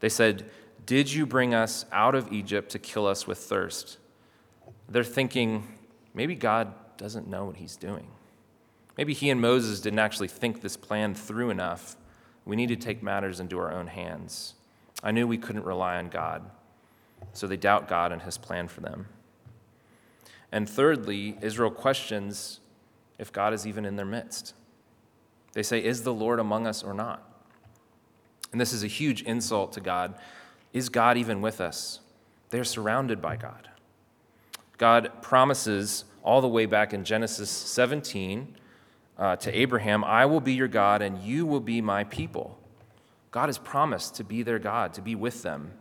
They 0.00 0.08
said, 0.08 0.50
did 0.86 1.12
you 1.12 1.26
bring 1.26 1.54
us 1.54 1.86
out 1.92 2.14
of 2.14 2.32
Egypt 2.32 2.70
to 2.70 2.78
kill 2.78 3.06
us 3.06 3.26
with 3.26 3.38
thirst? 3.38 3.98
They're 4.88 5.04
thinking, 5.04 5.66
maybe 6.12 6.34
God 6.34 6.72
doesn't 6.96 7.28
know 7.28 7.44
what 7.44 7.56
he's 7.56 7.76
doing. 7.76 8.06
Maybe 8.96 9.14
he 9.14 9.30
and 9.30 9.40
Moses 9.40 9.80
didn't 9.80 9.98
actually 9.98 10.28
think 10.28 10.60
this 10.60 10.76
plan 10.76 11.14
through 11.14 11.50
enough. 11.50 11.96
We 12.44 12.56
need 12.56 12.68
to 12.68 12.76
take 12.76 13.02
matters 13.02 13.40
into 13.40 13.58
our 13.58 13.72
own 13.72 13.88
hands. 13.88 14.54
I 15.02 15.10
knew 15.10 15.26
we 15.26 15.38
couldn't 15.38 15.64
rely 15.64 15.96
on 15.96 16.08
God, 16.08 16.48
so 17.32 17.46
they 17.46 17.56
doubt 17.56 17.88
God 17.88 18.12
and 18.12 18.22
his 18.22 18.38
plan 18.38 18.68
for 18.68 18.80
them. 18.80 19.06
And 20.52 20.68
thirdly, 20.68 21.36
Israel 21.40 21.70
questions 21.70 22.60
if 23.18 23.32
God 23.32 23.52
is 23.52 23.66
even 23.66 23.84
in 23.84 23.96
their 23.96 24.06
midst. 24.06 24.54
They 25.52 25.62
say, 25.62 25.82
Is 25.82 26.02
the 26.02 26.14
Lord 26.14 26.38
among 26.38 26.66
us 26.66 26.82
or 26.82 26.94
not? 26.94 27.28
And 28.52 28.60
this 28.60 28.72
is 28.72 28.84
a 28.84 28.88
huge 28.88 29.22
insult 29.22 29.72
to 29.72 29.80
God 29.80 30.14
is 30.74 30.90
God 30.90 31.16
even 31.16 31.40
with 31.40 31.62
us? 31.62 32.00
They're 32.50 32.64
surrounded 32.64 33.22
by 33.22 33.36
God. 33.36 33.70
God 34.76 35.22
promises 35.22 36.04
all 36.22 36.40
the 36.40 36.48
way 36.48 36.66
back 36.66 36.92
in 36.92 37.04
Genesis 37.04 37.48
17 37.48 38.56
uh, 39.16 39.36
to 39.36 39.56
Abraham, 39.56 40.02
I 40.02 40.26
will 40.26 40.40
be 40.40 40.54
your 40.54 40.68
God 40.68 41.00
and 41.00 41.22
you 41.22 41.46
will 41.46 41.60
be 41.60 41.80
my 41.80 42.04
people. 42.04 42.58
God 43.30 43.48
has 43.48 43.58
promised 43.58 44.16
to 44.16 44.24
be 44.24 44.42
their 44.42 44.58
God, 44.58 44.92
to 44.94 45.00
be 45.00 45.14
with 45.14 45.42
them, 45.42 45.72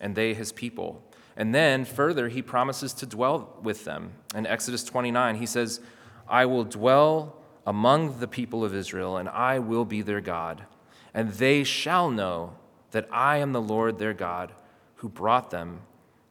and 0.00 0.14
they 0.14 0.34
his 0.34 0.52
people. 0.52 1.02
And 1.36 1.54
then 1.54 1.84
further, 1.84 2.28
he 2.28 2.42
promises 2.42 2.92
to 2.94 3.06
dwell 3.06 3.56
with 3.62 3.84
them. 3.84 4.12
In 4.34 4.46
Exodus 4.46 4.84
29, 4.84 5.36
he 5.36 5.46
says, 5.46 5.80
I 6.28 6.46
will 6.46 6.64
dwell 6.64 7.36
among 7.66 8.20
the 8.20 8.28
people 8.28 8.64
of 8.64 8.74
Israel, 8.74 9.16
and 9.16 9.28
I 9.28 9.58
will 9.58 9.84
be 9.84 10.02
their 10.02 10.20
God, 10.20 10.64
and 11.14 11.30
they 11.32 11.64
shall 11.64 12.10
know 12.10 12.56
that 12.90 13.08
I 13.10 13.38
am 13.38 13.52
the 13.52 13.60
Lord 13.60 13.98
their 13.98 14.14
God 14.14 14.52
who 14.96 15.08
brought 15.08 15.50
them 15.50 15.80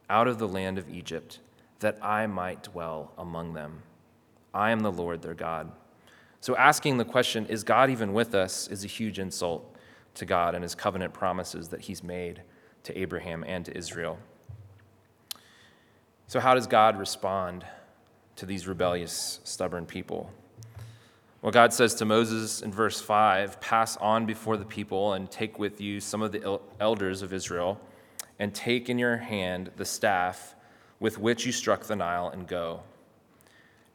out 0.09 0.27
of 0.27 0.39
the 0.39 0.47
land 0.47 0.77
of 0.77 0.89
Egypt, 0.89 1.39
that 1.79 2.03
I 2.03 2.27
might 2.27 2.63
dwell 2.63 3.11
among 3.17 3.53
them. 3.53 3.83
I 4.53 4.71
am 4.71 4.79
the 4.79 4.91
Lord 4.91 5.21
their 5.21 5.33
God. 5.33 5.71
So, 6.39 6.55
asking 6.55 6.97
the 6.97 7.05
question, 7.05 7.45
is 7.47 7.63
God 7.63 7.89
even 7.89 8.13
with 8.13 8.33
us, 8.33 8.67
is 8.67 8.83
a 8.83 8.87
huge 8.87 9.19
insult 9.19 9.75
to 10.15 10.25
God 10.25 10.55
and 10.55 10.63
his 10.63 10.75
covenant 10.75 11.13
promises 11.13 11.69
that 11.69 11.81
he's 11.81 12.03
made 12.03 12.41
to 12.83 12.97
Abraham 12.97 13.43
and 13.45 13.65
to 13.65 13.77
Israel. 13.77 14.17
So, 16.27 16.39
how 16.39 16.55
does 16.55 16.67
God 16.67 16.97
respond 16.97 17.65
to 18.35 18.45
these 18.45 18.67
rebellious, 18.67 19.39
stubborn 19.43 19.85
people? 19.85 20.31
Well, 21.43 21.51
God 21.51 21.71
says 21.71 21.93
to 21.95 22.05
Moses 22.05 22.63
in 22.63 22.71
verse 22.71 22.99
5 22.99 23.61
Pass 23.61 23.95
on 23.97 24.25
before 24.25 24.57
the 24.57 24.65
people 24.65 25.13
and 25.13 25.29
take 25.29 25.59
with 25.59 25.79
you 25.79 25.99
some 25.99 26.23
of 26.23 26.31
the 26.31 26.59
elders 26.79 27.21
of 27.21 27.31
Israel, 27.31 27.79
and 28.39 28.53
take 28.55 28.89
in 28.89 28.97
your 28.97 29.17
hand 29.17 29.69
the 29.77 29.85
staff 29.85 30.55
with 30.99 31.19
which 31.19 31.45
you 31.45 31.51
struck 31.51 31.83
the 31.83 31.95
Nile, 31.95 32.29
and 32.29 32.47
go. 32.47 32.81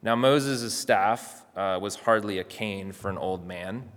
Now, 0.01 0.15
Moses' 0.15 0.73
staff 0.73 1.43
uh, 1.55 1.77
was 1.81 1.95
hardly 1.95 2.39
a 2.39 2.45
cane 2.45 2.93
for 2.93 3.09
an 3.09 3.17
old 3.17 3.45
man. 3.45 3.91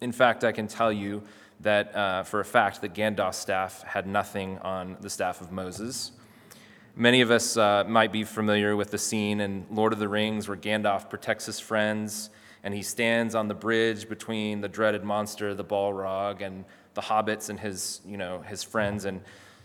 In 0.00 0.12
fact, 0.12 0.44
I 0.44 0.52
can 0.52 0.68
tell 0.68 0.92
you 0.92 1.24
that 1.60 1.96
uh, 1.96 2.22
for 2.22 2.38
a 2.38 2.44
fact 2.44 2.80
that 2.82 2.94
Gandalf's 2.94 3.38
staff 3.38 3.82
had 3.82 4.06
nothing 4.06 4.58
on 4.58 4.96
the 5.00 5.10
staff 5.10 5.40
of 5.40 5.50
Moses. 5.50 6.12
Many 6.98 7.20
of 7.20 7.30
us 7.30 7.58
uh, 7.58 7.84
might 7.86 8.10
be 8.10 8.24
familiar 8.24 8.74
with 8.74 8.90
the 8.90 8.96
scene 8.96 9.42
in 9.42 9.66
Lord 9.70 9.92
of 9.92 9.98
the 9.98 10.08
Rings 10.08 10.48
where 10.48 10.56
Gandalf 10.56 11.10
protects 11.10 11.44
his 11.44 11.60
friends 11.60 12.30
and 12.64 12.72
he 12.72 12.80
stands 12.80 13.34
on 13.34 13.48
the 13.48 13.54
bridge 13.54 14.08
between 14.08 14.62
the 14.62 14.68
dreaded 14.68 15.04
monster, 15.04 15.52
the 15.52 15.62
Balrog, 15.62 16.40
and 16.40 16.64
the 16.94 17.02
hobbits 17.02 17.50
and 17.50 17.60
his, 17.60 18.00
you 18.06 18.16
know, 18.16 18.40
his 18.40 18.62
friends, 18.62 19.04
and 19.04 19.20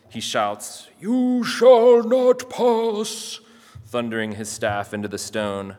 he 0.10 0.20
shouts, 0.20 0.90
You 1.00 1.42
shall 1.46 2.04
not 2.04 2.50
pass, 2.50 3.40
thundering 3.88 4.34
his 4.34 4.50
staff 4.50 4.94
into 4.94 5.08
the 5.08 5.18
stone, 5.18 5.78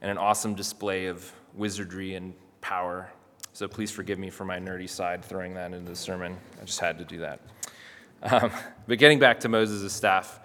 and 0.00 0.12
an 0.12 0.16
awesome 0.16 0.54
display 0.54 1.06
of 1.06 1.32
wizardry 1.54 2.14
and 2.14 2.34
power. 2.60 3.10
So 3.52 3.66
please 3.66 3.90
forgive 3.90 4.20
me 4.20 4.30
for 4.30 4.44
my 4.44 4.60
nerdy 4.60 4.88
side 4.88 5.24
throwing 5.24 5.54
that 5.54 5.74
into 5.74 5.90
the 5.90 5.96
sermon. 5.96 6.36
I 6.62 6.64
just 6.64 6.78
had 6.78 6.98
to 6.98 7.04
do 7.04 7.18
that. 7.18 7.40
Um, 8.22 8.50
but 8.86 8.98
getting 8.98 9.18
back 9.18 9.40
to 9.40 9.50
Moses' 9.50 9.92
staff, 9.92 10.40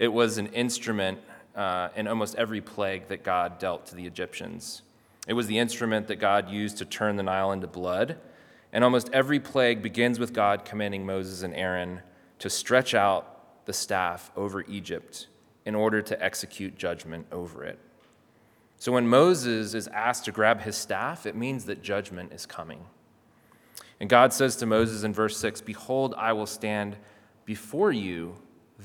it 0.00 0.08
was 0.08 0.38
an 0.38 0.46
instrument 0.48 1.20
uh, 1.54 1.90
in 1.94 2.08
almost 2.08 2.34
every 2.36 2.62
plague 2.62 3.08
that 3.08 3.22
God 3.22 3.58
dealt 3.58 3.86
to 3.86 3.94
the 3.94 4.06
Egyptians. 4.06 4.80
It 5.28 5.34
was 5.34 5.46
the 5.46 5.58
instrument 5.58 6.08
that 6.08 6.16
God 6.16 6.48
used 6.48 6.78
to 6.78 6.86
turn 6.86 7.16
the 7.16 7.22
Nile 7.22 7.52
into 7.52 7.66
blood. 7.66 8.16
And 8.72 8.82
almost 8.82 9.10
every 9.12 9.38
plague 9.38 9.82
begins 9.82 10.18
with 10.18 10.32
God 10.32 10.64
commanding 10.64 11.04
Moses 11.04 11.42
and 11.42 11.54
Aaron 11.54 12.00
to 12.38 12.48
stretch 12.48 12.94
out 12.94 13.66
the 13.66 13.74
staff 13.74 14.32
over 14.36 14.62
Egypt 14.62 15.26
in 15.66 15.74
order 15.74 16.00
to 16.00 16.24
execute 16.24 16.78
judgment 16.78 17.26
over 17.30 17.62
it. 17.62 17.78
So 18.78 18.92
when 18.92 19.06
Moses 19.06 19.74
is 19.74 19.86
asked 19.88 20.24
to 20.24 20.32
grab 20.32 20.62
his 20.62 20.76
staff, 20.76 21.26
it 21.26 21.36
means 21.36 21.66
that 21.66 21.82
judgment 21.82 22.32
is 22.32 22.46
coming. 22.46 22.86
And 24.00 24.08
God 24.08 24.32
says 24.32 24.56
to 24.56 24.66
Moses 24.66 25.02
in 25.02 25.12
verse 25.12 25.36
6 25.36 25.60
Behold, 25.60 26.14
I 26.16 26.32
will 26.32 26.46
stand 26.46 26.96
before 27.44 27.92
you 27.92 28.36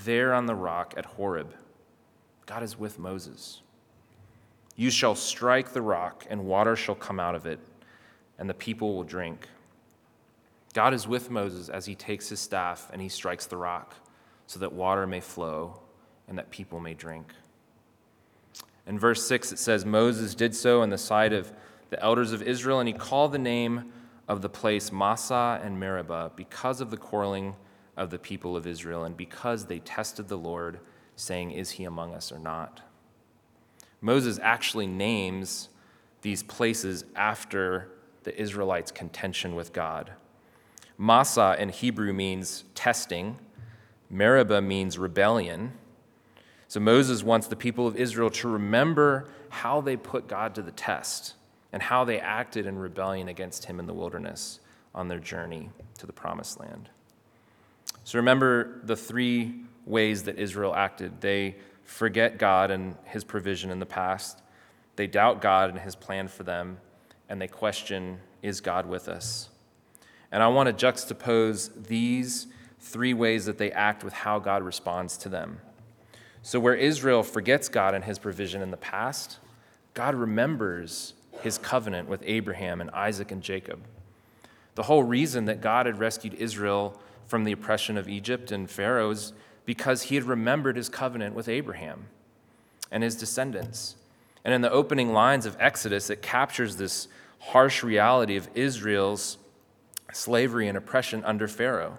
there 0.04 0.34
on 0.34 0.46
the 0.46 0.56
rock 0.56 0.94
at 0.98 1.06
Horeb. 1.06 1.54
God 2.46 2.64
is 2.64 2.78
with 2.78 3.00
Moses. 3.00 3.62
You 4.76 4.90
shall 4.90 5.16
strike 5.16 5.72
the 5.72 5.82
rock, 5.82 6.26
and 6.30 6.46
water 6.46 6.76
shall 6.76 6.96
come 6.96 7.20
out 7.20 7.36
of 7.36 7.46
it, 7.46 7.60
and 8.38 8.50
the 8.50 8.54
people 8.54 8.96
will 8.96 9.04
drink. 9.04 9.48
God 10.74 10.94
is 10.94 11.08
with 11.08 11.32
Moses 11.32 11.70
as 11.70 11.86
he 11.86 11.96
takes 11.96 12.28
his 12.28 12.42
staff 12.42 12.90
and 12.92 13.02
he 13.02 13.08
strikes 13.08 13.46
the 13.46 13.56
rock 13.56 13.96
so 14.46 14.60
that 14.60 14.74
water 14.74 15.08
may 15.08 15.22
flow 15.22 15.80
and 16.28 16.38
that 16.38 16.52
people 16.52 16.82
may 16.82 16.94
drink. 16.94 17.34
In 18.86 19.00
verse 19.00 19.26
6, 19.26 19.54
it 19.54 19.60
says, 19.60 19.86
Moses 19.86 20.36
did 20.36 20.54
so 20.54 20.84
in 20.84 20.90
the 20.90 20.98
sight 20.98 21.32
of 21.32 21.54
the 21.92 22.04
elders 22.04 22.34
of 22.34 22.42
Israel, 22.42 22.80
and 22.82 22.90
he 22.90 22.94
called 22.94 23.32
the 23.32 23.40
name 23.40 23.94
of 24.28 24.42
the 24.42 24.50
place 24.50 24.92
Massah 24.92 25.62
and 25.64 25.80
Meribah 25.80 26.32
because 26.36 26.82
of 26.82 26.92
the 26.92 26.98
quarreling 26.98 27.56
of 27.98 28.10
the 28.10 28.20
people 28.20 28.58
of 28.58 28.68
Israel 28.68 29.04
and 29.04 29.16
because 29.16 29.66
they 29.66 29.80
tested 29.80 30.28
the 30.28 30.38
Lord, 30.38 30.80
saying, 31.16 31.52
Is 31.52 31.72
he 31.72 31.86
among 31.86 32.14
us 32.14 32.32
or 32.32 32.40
not? 32.40 32.82
Moses 34.02 34.40
actually 34.42 34.88
names 34.88 35.70
these 36.22 36.44
places 36.44 37.06
after 37.16 37.90
the 38.24 38.40
Israelites' 38.40 38.92
contention 38.92 39.56
with 39.56 39.74
God. 39.74 40.12
Massah 40.98 41.56
in 41.60 41.70
Hebrew 41.70 42.14
means 42.14 42.64
testing, 42.74 43.38
Meribah 44.10 44.62
means 44.62 44.98
rebellion. 44.98 45.74
So 46.68 46.80
Moses 46.80 47.24
wants 47.24 47.48
the 47.48 47.56
people 47.56 47.88
of 47.88 47.96
Israel 47.96 48.30
to 48.32 48.48
remember 48.48 49.28
how 49.50 49.82
they 49.82 49.96
put 49.96 50.28
God 50.28 50.56
to 50.56 50.62
the 50.62 50.72
test 50.72 51.36
and 51.72 51.82
how 51.82 52.06
they 52.06 52.20
acted 52.20 52.66
in 52.66 52.78
rebellion 52.78 53.28
against 53.28 53.66
him 53.66 53.80
in 53.80 53.86
the 53.86 53.94
wilderness 53.94 54.60
on 54.94 55.08
their 55.08 55.20
journey 55.20 55.70
to 55.98 56.08
the 56.08 56.14
promised 56.14 56.60
land. 56.60 56.90
So 58.06 58.20
remember 58.20 58.82
the 58.84 58.96
three 58.96 59.64
ways 59.84 60.24
that 60.24 60.38
Israel 60.38 60.76
acted. 60.76 61.22
They 61.22 61.56
forget 61.84 62.38
God 62.38 62.70
and 62.70 62.96
his 63.04 63.24
provision 63.24 63.72
in 63.72 63.80
the 63.80 63.86
past, 63.86 64.42
they 64.96 65.08
doubt 65.08 65.42
God 65.42 65.72
and 65.72 65.80
his 65.80 65.96
plan 65.96 66.28
for 66.28 66.44
them, 66.44 66.78
and 67.28 67.42
they 67.42 67.48
question, 67.48 68.20
Is 68.44 68.62
God 68.62 68.86
with 68.86 69.10
us? 69.10 69.50
And 70.32 70.44
I 70.44 70.48
want 70.50 70.68
to 70.68 70.86
juxtapose 70.86 71.88
these 71.88 72.46
three 72.80 73.14
ways 73.16 73.46
that 73.46 73.58
they 73.58 73.72
act 73.72 74.04
with 74.04 74.14
how 74.14 74.38
God 74.38 74.62
responds 74.62 75.18
to 75.18 75.30
them. 75.30 75.60
So, 76.44 76.60
where 76.60 76.76
Israel 76.76 77.24
forgets 77.24 77.70
God 77.70 77.96
and 77.96 78.04
his 78.04 78.20
provision 78.20 78.62
in 78.62 78.70
the 78.70 78.78
past, 78.78 79.40
God 79.96 80.14
remembers 80.14 81.16
his 81.42 81.58
covenant 81.58 82.08
with 82.08 82.22
Abraham 82.24 82.82
and 82.82 82.92
Isaac 82.92 83.32
and 83.32 83.42
Jacob. 83.42 83.80
The 84.76 84.84
whole 84.84 85.04
reason 85.04 85.46
that 85.46 85.60
God 85.60 85.88
had 85.88 86.00
rescued 86.00 86.36
Israel 86.36 87.02
from 87.26 87.44
the 87.44 87.52
oppression 87.52 87.98
of 87.98 88.08
Egypt 88.08 88.52
and 88.52 88.70
Pharaoh's 88.70 89.34
because 89.66 90.04
he 90.04 90.16
had 90.16 90.24
remembered 90.24 90.78
his 90.78 90.90
covenant 90.90 91.36
with 91.36 91.50
Abraham 91.50 92.08
and 92.92 93.04
his 93.04 93.16
descendants. 93.16 93.96
And 94.44 94.54
in 94.54 94.62
the 94.62 94.72
opening 94.72 95.12
lines 95.12 95.46
of 95.46 95.58
Exodus, 95.60 96.10
it 96.10 96.22
captures 96.22 96.76
this 96.76 97.08
harsh 97.40 97.84
reality 97.84 98.36
of 98.38 98.48
Israel's 98.54 99.38
slavery 100.14 100.68
and 100.68 100.78
oppression 100.78 101.24
under 101.26 101.48
Pharaoh. 101.48 101.98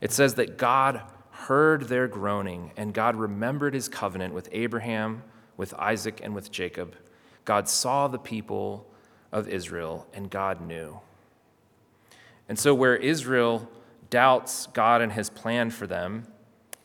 It 0.00 0.12
says 0.12 0.34
that 0.34 0.58
God 0.58 1.02
heard 1.30 1.82
their 1.82 2.08
groaning, 2.08 2.72
and 2.76 2.92
God 2.92 3.16
remembered 3.16 3.74
his 3.74 3.88
covenant 3.88 4.34
with 4.34 4.48
Abraham, 4.52 5.22
with 5.56 5.72
Isaac, 5.74 6.20
and 6.22 6.34
with 6.34 6.50
Jacob. 6.50 6.96
God 7.44 7.68
saw 7.68 8.08
the 8.08 8.18
people 8.18 8.86
of 9.32 9.48
Israel, 9.48 10.06
and 10.12 10.30
God 10.30 10.60
knew. 10.60 11.00
And 12.48 12.58
so, 12.58 12.74
where 12.74 12.96
Israel 12.96 13.68
doubts 14.10 14.66
God 14.68 15.00
and 15.02 15.12
his 15.12 15.30
plan 15.30 15.70
for 15.70 15.86
them, 15.86 16.26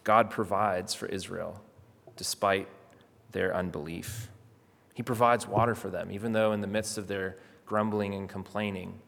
God 0.04 0.30
provides 0.30 0.94
for 0.94 1.06
Israel 1.08 1.62
despite 2.16 2.68
their 3.32 3.56
unbelief. 3.56 4.30
He 4.94 5.04
provides 5.04 5.48
water 5.48 5.76
for 5.76 5.90
them, 5.90 6.12
even 6.12 6.34
though 6.34 6.52
in 6.52 6.62
the 6.62 6.68
midst 6.68 6.98
of 6.98 7.08
their 7.08 7.38
grumbling 7.66 8.14
and 8.14 8.30
complaining, 8.30 9.00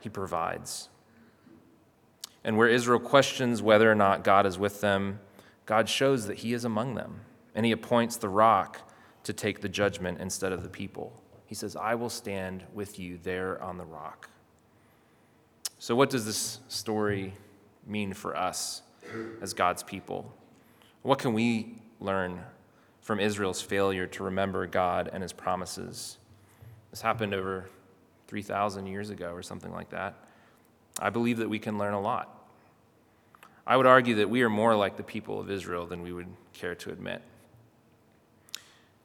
He 0.00 0.08
provides. 0.08 0.88
And 2.44 2.56
where 2.56 2.68
Israel 2.68 3.00
questions 3.00 3.62
whether 3.62 3.90
or 3.90 3.94
not 3.94 4.24
God 4.24 4.46
is 4.46 4.58
with 4.58 4.80
them, 4.80 5.20
God 5.64 5.88
shows 5.88 6.26
that 6.26 6.38
He 6.38 6.52
is 6.52 6.64
among 6.64 6.94
them. 6.94 7.20
And 7.54 7.64
He 7.64 7.72
appoints 7.72 8.16
the 8.16 8.28
rock 8.28 8.90
to 9.24 9.32
take 9.32 9.60
the 9.60 9.68
judgment 9.68 10.20
instead 10.20 10.52
of 10.52 10.62
the 10.62 10.68
people. 10.68 11.22
He 11.46 11.54
says, 11.54 11.76
I 11.76 11.94
will 11.94 12.10
stand 12.10 12.64
with 12.74 12.98
you 12.98 13.18
there 13.22 13.62
on 13.62 13.78
the 13.78 13.84
rock. 13.84 14.28
So, 15.82 15.96
what 15.96 16.10
does 16.10 16.24
this 16.24 16.60
story 16.68 17.34
mean 17.88 18.14
for 18.14 18.36
us 18.36 18.82
as 19.40 19.52
God's 19.52 19.82
people? 19.82 20.32
What 21.02 21.18
can 21.18 21.32
we 21.32 21.74
learn 21.98 22.40
from 23.00 23.18
Israel's 23.18 23.60
failure 23.60 24.06
to 24.06 24.22
remember 24.22 24.64
God 24.68 25.10
and 25.12 25.24
His 25.24 25.32
promises? 25.32 26.18
This 26.92 27.00
happened 27.00 27.34
over 27.34 27.68
3,000 28.28 28.86
years 28.86 29.10
ago 29.10 29.32
or 29.32 29.42
something 29.42 29.72
like 29.72 29.90
that. 29.90 30.14
I 31.00 31.10
believe 31.10 31.38
that 31.38 31.50
we 31.50 31.58
can 31.58 31.78
learn 31.78 31.94
a 31.94 32.00
lot. 32.00 32.48
I 33.66 33.76
would 33.76 33.86
argue 33.86 34.14
that 34.14 34.30
we 34.30 34.42
are 34.42 34.48
more 34.48 34.76
like 34.76 34.96
the 34.96 35.02
people 35.02 35.40
of 35.40 35.50
Israel 35.50 35.84
than 35.86 36.00
we 36.02 36.12
would 36.12 36.28
care 36.52 36.76
to 36.76 36.92
admit. 36.92 37.22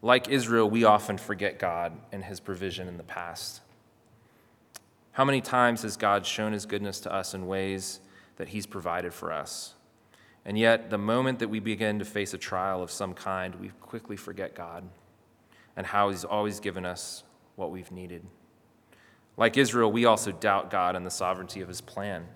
Like 0.03 0.29
Israel, 0.29 0.69
we 0.69 0.83
often 0.83 1.17
forget 1.17 1.57
God 1.57 1.93
and 2.11 2.23
his 2.23 2.39
provision 2.39 2.87
in 2.87 2.97
the 2.97 3.03
past. 3.03 3.61
How 5.17 5.25
many 5.25 5.41
times 5.41 5.81
has 5.81 5.97
God 5.97 6.27
shown 6.27 6.53
his 6.53 6.67
goodness 6.67 6.99
to 6.99 7.11
us 7.11 7.33
in 7.33 7.47
ways 7.47 8.01
that 8.35 8.49
he's 8.49 8.67
provided 8.67 9.15
for 9.15 9.33
us? 9.33 9.73
And 10.45 10.59
yet, 10.59 10.91
the 10.91 10.99
moment 10.99 11.39
that 11.39 11.47
we 11.47 11.59
begin 11.59 11.97
to 11.97 12.05
face 12.05 12.35
a 12.35 12.37
trial 12.37 12.83
of 12.83 12.91
some 12.91 13.15
kind, 13.15 13.55
we 13.55 13.69
quickly 13.81 14.15
forget 14.15 14.53
God 14.53 14.87
and 15.75 15.87
how 15.87 16.11
he's 16.11 16.23
always 16.23 16.59
given 16.59 16.85
us 16.85 17.23
what 17.55 17.71
we've 17.71 17.91
needed. 17.91 18.27
Like 19.37 19.57
Israel, 19.57 19.91
we 19.91 20.05
also 20.05 20.31
doubt 20.31 20.69
God 20.69 20.95
and 20.95 21.03
the 21.03 21.09
sovereignty 21.09 21.61
of 21.61 21.67
his 21.67 21.81
plan. 21.81 22.27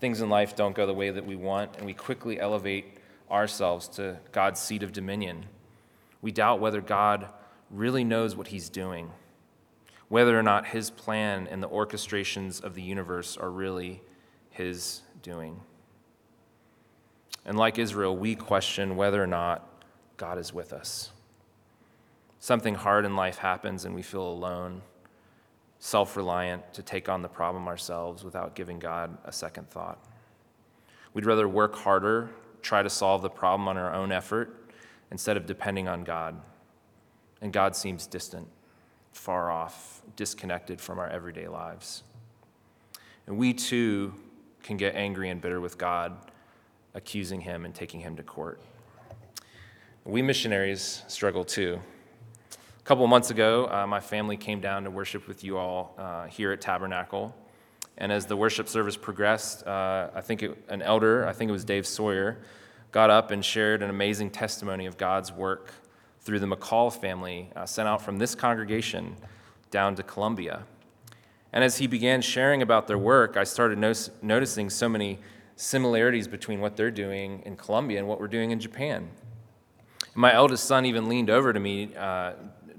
Things 0.00 0.22
in 0.22 0.28
life 0.28 0.56
don't 0.56 0.74
go 0.74 0.84
the 0.84 0.94
way 0.94 1.10
that 1.10 1.26
we 1.26 1.36
want, 1.36 1.76
and 1.76 1.86
we 1.86 1.94
quickly 1.94 2.40
elevate 2.40 2.98
ourselves 3.30 3.86
to 3.90 4.18
God's 4.32 4.60
seat 4.60 4.82
of 4.82 4.90
dominion. 4.90 5.46
We 6.22 6.32
doubt 6.32 6.58
whether 6.58 6.80
God 6.80 7.28
really 7.70 8.02
knows 8.02 8.34
what 8.34 8.48
he's 8.48 8.68
doing, 8.68 9.12
whether 10.08 10.38
or 10.38 10.42
not 10.42 10.66
his 10.66 10.90
plan 10.90 11.48
and 11.50 11.62
the 11.62 11.68
orchestrations 11.68 12.62
of 12.62 12.74
the 12.74 12.82
universe 12.82 13.36
are 13.36 13.50
really 13.50 14.02
his 14.50 15.02
doing. 15.22 15.60
And 17.44 17.56
like 17.56 17.78
Israel, 17.78 18.16
we 18.16 18.34
question 18.34 18.96
whether 18.96 19.22
or 19.22 19.26
not 19.26 19.68
God 20.16 20.38
is 20.38 20.52
with 20.52 20.72
us. 20.72 21.10
Something 22.38 22.74
hard 22.74 23.04
in 23.04 23.16
life 23.16 23.38
happens 23.38 23.84
and 23.84 23.94
we 23.94 24.02
feel 24.02 24.26
alone 24.28 24.82
self 25.78 26.16
reliant 26.16 26.72
to 26.74 26.82
take 26.82 27.08
on 27.08 27.22
the 27.22 27.28
problem 27.28 27.68
ourselves 27.68 28.24
without 28.24 28.54
giving 28.54 28.78
God 28.78 29.16
a 29.24 29.32
second 29.32 29.70
thought. 29.70 29.98
We'd 31.12 31.26
rather 31.26 31.48
work 31.48 31.76
harder, 31.76 32.30
try 32.62 32.82
to 32.82 32.90
solve 32.90 33.22
the 33.22 33.30
problem 33.30 33.68
on 33.68 33.76
our 33.76 33.94
own 33.94 34.12
effort, 34.12 34.70
instead 35.10 35.36
of 35.36 35.46
depending 35.46 35.88
on 35.88 36.04
God. 36.04 36.40
And 37.40 37.52
God 37.52 37.76
seems 37.76 38.06
distant, 38.06 38.48
far 39.16 39.50
off, 39.50 40.02
disconnected 40.14 40.80
from 40.80 40.98
our 40.98 41.08
everyday 41.08 41.48
lives. 41.48 42.02
And 43.26 43.38
we 43.38 43.54
too 43.54 44.14
can 44.62 44.76
get 44.76 44.94
angry 44.94 45.30
and 45.30 45.40
bitter 45.40 45.60
with 45.60 45.78
God, 45.78 46.16
accusing 46.94 47.40
Him 47.40 47.64
and 47.64 47.74
taking 47.74 48.00
Him 48.00 48.16
to 48.16 48.22
court. 48.22 48.60
We 50.04 50.22
missionaries 50.22 51.02
struggle 51.08 51.44
too 51.44 51.80
A 52.52 52.82
couple 52.84 53.06
months 53.08 53.30
ago, 53.30 53.68
uh, 53.68 53.86
my 53.86 53.98
family 54.00 54.36
came 54.36 54.60
down 54.60 54.84
to 54.84 54.90
worship 54.90 55.26
with 55.26 55.42
you 55.42 55.58
all 55.58 55.94
uh, 55.98 56.26
here 56.26 56.52
at 56.52 56.60
Tabernacle. 56.60 57.34
And 57.98 58.12
as 58.12 58.26
the 58.26 58.36
worship 58.36 58.68
service 58.68 58.96
progressed, 58.96 59.66
uh, 59.66 60.10
I 60.14 60.20
think 60.20 60.42
it, 60.42 60.56
an 60.68 60.82
elder, 60.82 61.26
I 61.26 61.32
think 61.32 61.48
it 61.48 61.52
was 61.52 61.64
Dave 61.64 61.86
Sawyer, 61.86 62.38
got 62.92 63.10
up 63.10 63.30
and 63.30 63.44
shared 63.44 63.82
an 63.82 63.90
amazing 63.90 64.30
testimony 64.30 64.86
of 64.86 64.96
God's 64.96 65.32
work 65.32 65.72
through 66.26 66.40
the 66.40 66.46
McCall 66.46 66.92
family 66.92 67.48
uh, 67.54 67.64
sent 67.64 67.86
out 67.88 68.02
from 68.02 68.18
this 68.18 68.34
congregation 68.34 69.16
down 69.70 69.94
to 69.94 70.02
Colombia. 70.02 70.64
And 71.52 71.62
as 71.62 71.78
he 71.78 71.86
began 71.86 72.20
sharing 72.20 72.62
about 72.62 72.88
their 72.88 72.98
work, 72.98 73.36
I 73.36 73.44
started 73.44 73.78
no- 73.78 73.94
noticing 74.20 74.68
so 74.68 74.88
many 74.88 75.20
similarities 75.54 76.26
between 76.26 76.60
what 76.60 76.76
they're 76.76 76.90
doing 76.90 77.42
in 77.46 77.56
Colombia 77.56 78.00
and 78.00 78.08
what 78.08 78.20
we're 78.20 78.26
doing 78.26 78.50
in 78.50 78.58
Japan. 78.58 79.08
My 80.16 80.34
eldest 80.34 80.64
son 80.64 80.84
even 80.84 81.08
leaned 81.08 81.30
over 81.30 81.52
to 81.52 81.60
me 81.60 81.94
uh, 81.94 82.32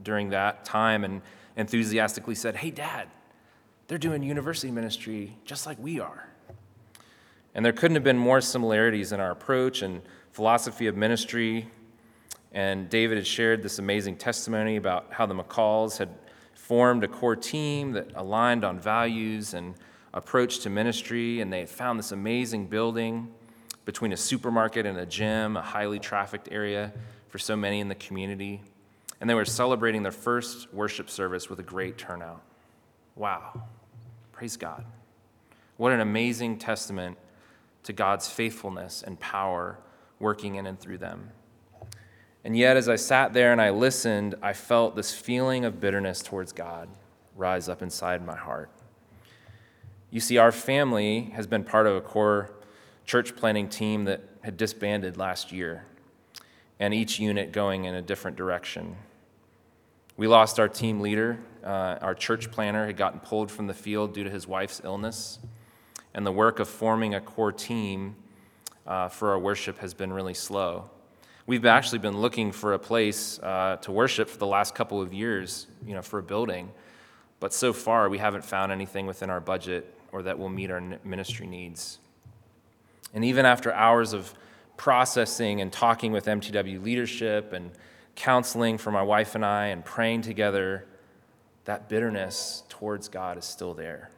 during 0.04 0.30
that 0.32 0.66
time 0.66 1.06
and 1.06 1.22
enthusiastically 1.56 2.36
said, 2.36 2.58
Hey, 2.58 2.70
Dad, 2.70 3.08
they're 3.88 3.98
doing 3.98 4.24
university 4.24 4.72
ministry 4.72 5.38
just 5.46 5.66
like 5.66 5.80
we 5.80 6.02
are. 6.02 6.28
And 7.56 7.64
there 7.64 7.74
couldn't 7.74 7.96
have 7.96 8.04
been 8.04 8.18
more 8.18 8.42
similarities 8.42 9.14
in 9.14 9.22
our 9.22 9.32
approach 9.32 9.82
and 9.82 10.02
philosophy 10.34 10.88
of 10.88 10.98
ministry. 10.98 11.72
And 12.58 12.90
David 12.90 13.18
had 13.18 13.28
shared 13.28 13.62
this 13.62 13.78
amazing 13.78 14.18
testimony 14.18 14.78
about 14.78 15.08
how 15.12 15.26
the 15.26 15.36
McCalls 15.36 15.98
had 15.98 16.10
formed 16.54 17.04
a 17.04 17.08
core 17.08 17.36
team 17.36 17.92
that 17.92 18.12
aligned 18.16 18.66
on 18.66 18.80
values 18.80 19.54
and 19.54 19.76
approach 20.14 20.60
to 20.60 20.70
ministry. 20.70 21.42
And 21.42 21.54
they 21.54 21.60
had 21.60 21.70
found 21.70 22.00
this 22.00 22.12
amazing 22.12 22.68
building 22.68 23.28
between 23.86 24.12
a 24.12 24.18
supermarket 24.18 24.86
and 24.86 24.98
a 24.98 25.06
gym, 25.06 25.56
a 25.56 25.62
highly 25.62 26.00
trafficked 26.00 26.50
area 26.52 26.92
for 27.30 27.38
so 27.38 27.56
many 27.56 27.80
in 27.80 27.90
the 27.90 27.96
community 27.96 28.62
and 29.20 29.30
they 29.30 29.34
were 29.34 29.46
celebrating 29.46 30.04
their 30.04 30.12
first 30.12 30.72
worship 30.74 31.10
service 31.10 31.50
with 31.50 31.60
a 31.60 31.64
great 31.64 31.98
turnout. 31.98 32.42
Wow. 33.16 33.64
Praise 34.32 34.58
God. 34.58 34.86
What 35.78 35.92
an 35.92 36.00
amazing 36.00 36.60
testament 36.60 37.18
to 37.84 37.94
God's 37.94 38.28
faithfulness 38.28 39.04
and 39.06 39.20
power 39.20 39.80
working 40.20 40.56
in 40.56 40.68
and 40.68 40.80
through 40.80 41.00
them. 41.00 41.32
And 42.44 42.56
yet, 42.58 42.78
as 42.78 42.88
I 42.88 42.96
sat 42.96 43.34
there 43.34 43.52
and 43.52 43.62
I 43.62 43.72
listened, 43.72 44.36
I 44.42 44.54
felt 44.54 44.96
this 44.96 45.14
feeling 45.14 45.66
of 45.66 45.80
bitterness 45.80 46.22
towards 46.22 46.54
God 46.54 46.88
rise 47.36 47.70
up 47.70 47.82
inside 47.82 48.26
my 48.26 48.36
heart. 48.36 48.70
You 50.10 50.20
see, 50.20 50.38
our 50.38 50.52
family 50.52 51.32
has 51.36 51.46
been 51.48 51.64
part 51.64 51.88
of 51.88 51.96
a 51.96 52.02
core 52.02 52.52
church 53.06 53.36
planning 53.36 53.70
team 53.70 54.06
that 54.06 54.22
had 54.42 54.58
disbanded 54.58 55.18
last 55.18 55.52
year, 55.52 55.86
and 56.80 56.94
each 56.94 57.20
unit 57.20 57.52
going 57.52 57.86
in 57.86 57.96
a 57.96 58.02
different 58.02 58.38
direction. 58.38 58.96
We 60.16 60.28
lost 60.28 60.60
our 60.60 60.68
team 60.68 61.02
leader. 61.02 61.38
Uh, 61.64 61.98
our 62.02 62.16
church 62.16 62.50
planner 62.50 62.86
had 62.86 62.98
gotten 62.98 63.20
pulled 63.20 63.52
from 63.52 63.68
the 63.68 63.74
field 63.74 64.14
due 64.14 64.24
to 64.24 64.30
his 64.30 64.48
wife's 64.48 64.82
illness, 64.84 65.40
and 66.14 66.26
the 66.26 66.32
work 66.32 66.60
of 66.60 66.68
forming 66.68 67.14
a 67.14 67.22
core 67.22 67.52
team 67.52 68.16
uh, 68.86 69.10
for 69.10 69.32
our 69.32 69.40
worship 69.40 69.78
has 69.80 69.94
been 69.94 70.12
really 70.12 70.34
slow. 70.34 70.90
We've 71.48 71.66
actually 71.66 72.00
been 72.00 72.20
looking 72.20 72.52
for 72.52 72.74
a 72.74 72.80
place 72.80 73.40
uh, 73.40 73.78
to 73.78 73.92
worship 73.94 74.28
for 74.28 74.38
the 74.38 74.46
last 74.46 74.76
couple 74.76 75.02
of 75.02 75.14
years, 75.14 75.68
you 75.86 75.96
know, 75.96 76.02
for 76.02 76.20
a 76.20 76.24
building. 76.24 76.70
But 77.40 77.54
so 77.54 77.72
far, 77.72 78.10
we 78.10 78.18
haven't 78.18 78.44
found 78.44 78.74
anything 78.74 79.06
within 79.06 79.30
our 79.30 79.40
budget 79.40 79.98
or 80.12 80.24
that 80.24 80.38
will 80.38 80.50
meet 80.50 80.70
our 80.70 80.82
ministry 81.06 81.48
needs. 81.48 82.00
And 83.14 83.24
even 83.24 83.46
after 83.46 83.72
hours 83.72 84.12
of 84.12 84.34
processing 84.76 85.62
and 85.62 85.72
talking 85.72 86.12
with 86.12 86.26
MTW 86.26 86.84
leadership 86.84 87.54
and 87.54 87.72
counseling 88.16 88.78
for 88.78 88.92
my 88.92 89.02
wife 89.02 89.34
and 89.34 89.46
I 89.46 89.68
and 89.68 89.86
praying 89.86 90.24
together, 90.24 90.86
that 91.64 91.88
bitterness 91.88 92.64
towards 92.68 93.08
God 93.08 93.38
is 93.38 93.46
still 93.46 93.74
there. 93.74 94.12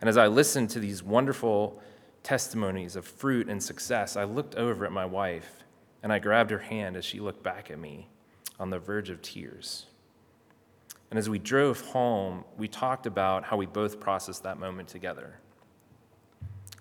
And 0.00 0.08
as 0.08 0.16
I 0.16 0.28
listened 0.28 0.70
to 0.70 0.80
these 0.80 1.02
wonderful 1.02 1.82
testimonies 2.22 2.96
of 2.96 3.06
fruit 3.06 3.50
and 3.50 3.62
success, 3.62 4.16
I 4.16 4.24
looked 4.24 4.54
over 4.54 4.86
at 4.86 4.92
my 4.92 5.04
wife 5.04 5.63
and 6.04 6.12
I 6.12 6.18
grabbed 6.18 6.50
her 6.50 6.58
hand 6.58 6.96
as 6.96 7.04
she 7.04 7.18
looked 7.18 7.42
back 7.42 7.70
at 7.70 7.78
me 7.78 8.08
on 8.60 8.68
the 8.68 8.78
verge 8.78 9.08
of 9.08 9.22
tears. 9.22 9.86
And 11.08 11.18
as 11.18 11.30
we 11.30 11.38
drove 11.38 11.80
home, 11.80 12.44
we 12.58 12.68
talked 12.68 13.06
about 13.06 13.44
how 13.44 13.56
we 13.56 13.64
both 13.64 14.00
processed 14.00 14.42
that 14.42 14.58
moment 14.58 14.88
together. 14.88 15.40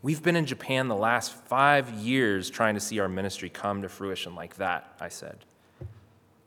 We've 0.01 0.21
been 0.21 0.35
in 0.35 0.45
Japan 0.45 0.89
the 0.89 0.97
last 0.97 1.33
five 1.33 1.89
years 1.91 2.49
trying 2.49 2.73
to 2.73 2.81
see 2.81 2.99
our 2.99 3.07
ministry 3.07 3.47
come 3.47 3.81
to 3.83 3.89
fruition 3.89 4.35
like 4.35 4.57
that, 4.57 4.93
I 4.99 5.07
said. 5.07 5.45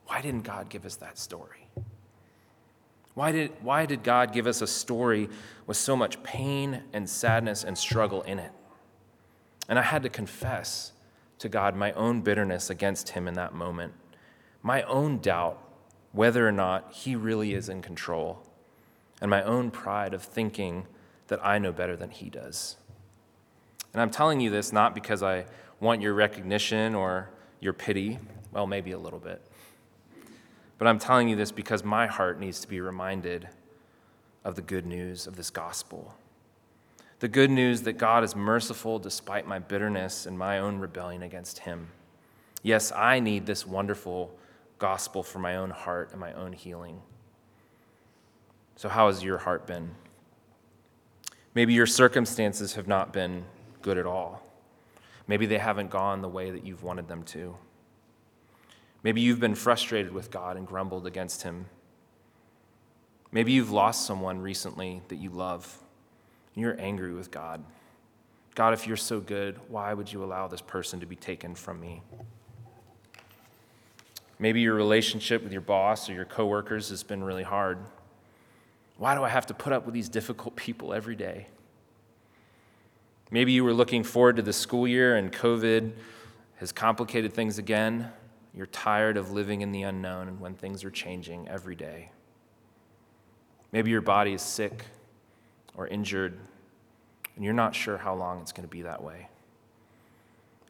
Why 0.05 0.21
didn't 0.21 0.43
God 0.43 0.69
give 0.69 0.85
us 0.85 0.97
that 0.97 1.19
story? 1.19 1.69
Why 3.15 3.33
did, 3.33 3.53
why 3.63 3.87
did 3.87 4.03
God 4.03 4.35
give 4.35 4.47
us 4.47 4.61
a 4.61 4.67
story 4.67 5.31
with 5.67 5.79
so 5.79 5.97
much 5.97 6.23
pain 6.23 6.83
and 6.93 7.09
sadness 7.09 7.65
and 7.65 7.79
struggle 7.79 8.21
in 8.21 8.39
it? 8.39 8.53
And 9.67 9.79
I 9.79 9.83
had 9.83 10.03
to 10.03 10.11
confess 10.11 10.93
to 11.39 11.49
God 11.49 11.77
my 11.77 11.93
own 11.93 12.23
bitterness 12.23 12.71
against 12.71 13.11
him 13.11 13.29
in 13.29 13.35
that 13.35 13.55
moment, 13.55 13.93
my 14.63 14.83
own 14.83 15.19
doubt 15.19 15.63
whether 16.13 16.49
or 16.49 16.53
not 16.53 16.93
he 16.93 17.15
really 17.15 17.53
is 17.53 17.69
in 17.69 17.83
control, 17.83 18.43
and 19.21 19.31
my 19.31 19.43
own 19.43 19.71
pride 19.71 20.15
of 20.15 20.23
thinking 20.23 20.87
that 21.29 21.45
I 21.45 21.59
know 21.59 21.73
better 21.73 21.97
than 21.97 22.11
he 22.11 22.31
does. 22.31 22.77
And 23.93 24.01
I'm 24.01 24.11
telling 24.11 24.41
you 24.41 24.51
this 24.51 24.73
not 24.73 24.95
because 24.95 25.23
I 25.23 25.45
want 25.81 26.01
your 26.01 26.15
recognition 26.15 26.95
or 26.95 27.31
your 27.61 27.73
pity, 27.73 28.19
well, 28.53 28.67
maybe 28.67 28.93
a 28.93 28.99
little 28.99 29.19
bit, 29.19 29.43
but 30.79 30.89
I'm 30.89 30.99
telling 30.99 31.29
you 31.29 31.37
this 31.37 31.53
because 31.53 31.85
my 31.85 32.07
heart 32.07 32.41
needs 32.41 32.61
to 32.61 32.69
be 32.69 32.81
reminded 32.81 33.49
of 34.45 34.55
the 34.55 34.63
good 34.63 34.87
news 34.87 35.27
of 35.27 35.37
this 35.37 35.51
gospel 35.51 36.15
the 37.19 37.29
good 37.29 37.51
news 37.51 37.83
that 37.83 37.95
God 37.95 38.25
is 38.25 38.37
merciful 38.37 38.99
despite 38.99 39.47
my 39.47 39.59
bitterness 39.59 40.27
and 40.27 40.39
my 40.39 40.59
own 40.59 40.79
rebellion 40.79 41.23
against 41.23 41.61
Him. 41.61 41.89
Yes, 42.63 42.93
I 42.93 43.21
need 43.21 43.47
this 43.47 43.67
wonderful 43.67 44.37
gospel 44.79 45.23
for 45.23 45.39
my 45.39 45.57
own 45.57 45.71
heart 45.71 46.11
and 46.11 46.21
my 46.21 46.33
own 46.35 46.53
healing. 46.53 47.01
So, 48.77 48.89
how 48.89 49.07
has 49.07 49.23
your 49.23 49.39
heart 49.39 49.67
been? 49.67 49.91
Maybe 51.55 51.73
your 51.73 51.87
circumstances 51.87 52.75
have 52.75 52.87
not 52.87 53.13
been 53.13 53.45
good 53.81 53.97
at 53.97 54.05
all. 54.05 54.43
Maybe 55.27 55.47
they 55.47 55.59
haven't 55.59 55.91
gone 55.91 56.21
the 56.21 56.29
way 56.29 56.51
that 56.51 56.67
you've 56.67 56.83
wanted 56.83 57.09
them 57.09 57.23
to. 57.25 57.57
Maybe 59.03 59.23
you've 59.23 59.41
been 59.41 59.55
frustrated 59.55 60.13
with 60.13 60.31
God 60.31 60.57
and 60.57 60.67
grumbled 60.67 61.07
against 61.07 61.45
Him. 61.45 61.67
Maybe 63.33 63.53
you've 63.53 63.71
lost 63.71 64.07
someone 64.07 64.41
recently 64.41 65.01
that 65.09 65.17
you 65.17 65.31
love 65.31 65.79
and 66.57 66.63
you're 66.63 66.81
angry 66.81 67.13
with 67.13 67.31
God. 67.31 67.63
God, 68.55 68.73
if 68.73 68.87
you're 68.87 68.97
so 68.97 69.21
good, 69.21 69.61
why 69.69 69.93
would 69.93 70.11
you 70.11 70.25
allow 70.25 70.49
this 70.49 70.63
person 70.63 70.99
to 71.01 71.07
be 71.07 71.15
taken 71.15 71.55
from 71.55 71.79
me? 71.79 72.03
Maybe 74.39 74.63
your 74.63 74.75
relationship 74.75 75.43
with 75.43 75.53
your 75.53 75.61
boss 75.61 76.09
or 76.09 76.15
your 76.15 76.25
coworkers 76.25 76.89
has 76.89 77.03
been 77.03 77.23
really 77.23 77.43
hard. 77.43 77.79
Why 78.97 79.15
do 79.15 79.23
I 79.23 79.29
have 79.29 79.47
to 79.47 79.55
put 79.55 79.75
up 79.75 79.85
with 79.85 79.95
these 79.95 80.09
difficult 80.09 80.57
people 80.57 80.95
every 80.95 81.15
day? 81.15 81.49
Maybe 83.31 83.53
you 83.53 83.63
were 83.63 83.75
looking 83.75 84.03
forward 84.03 84.37
to 84.37 84.43
the 84.43 84.53
school 84.53 84.89
year 84.89 85.17
and 85.17 85.31
COVID 85.31 85.93
has 86.57 86.73
complicated 86.73 87.35
things 87.35 87.59
again. 87.59 88.11
You're 88.55 88.67
tired 88.67 89.19
of 89.19 89.33
living 89.33 89.61
in 89.61 89.73
the 89.73 89.83
unknown 89.83 90.29
and 90.29 90.41
when 90.41 90.55
things 90.55 90.83
are 90.85 90.91
changing 90.91 91.47
every 91.49 91.75
day. 91.75 92.11
Maybe 93.73 93.91
your 93.91 94.01
body 94.01 94.33
is 94.33 94.41
sick 94.41 94.87
or 95.77 95.87
injured, 95.87 96.39
and 97.35 97.45
you're 97.45 97.55
not 97.55 97.75
sure 97.75 97.99
how 97.99 98.15
long 98.15 98.41
it's 98.41 98.53
going 98.53 98.67
to 98.67 98.73
be 98.73 98.83
that 98.83 99.03
way. 99.03 99.29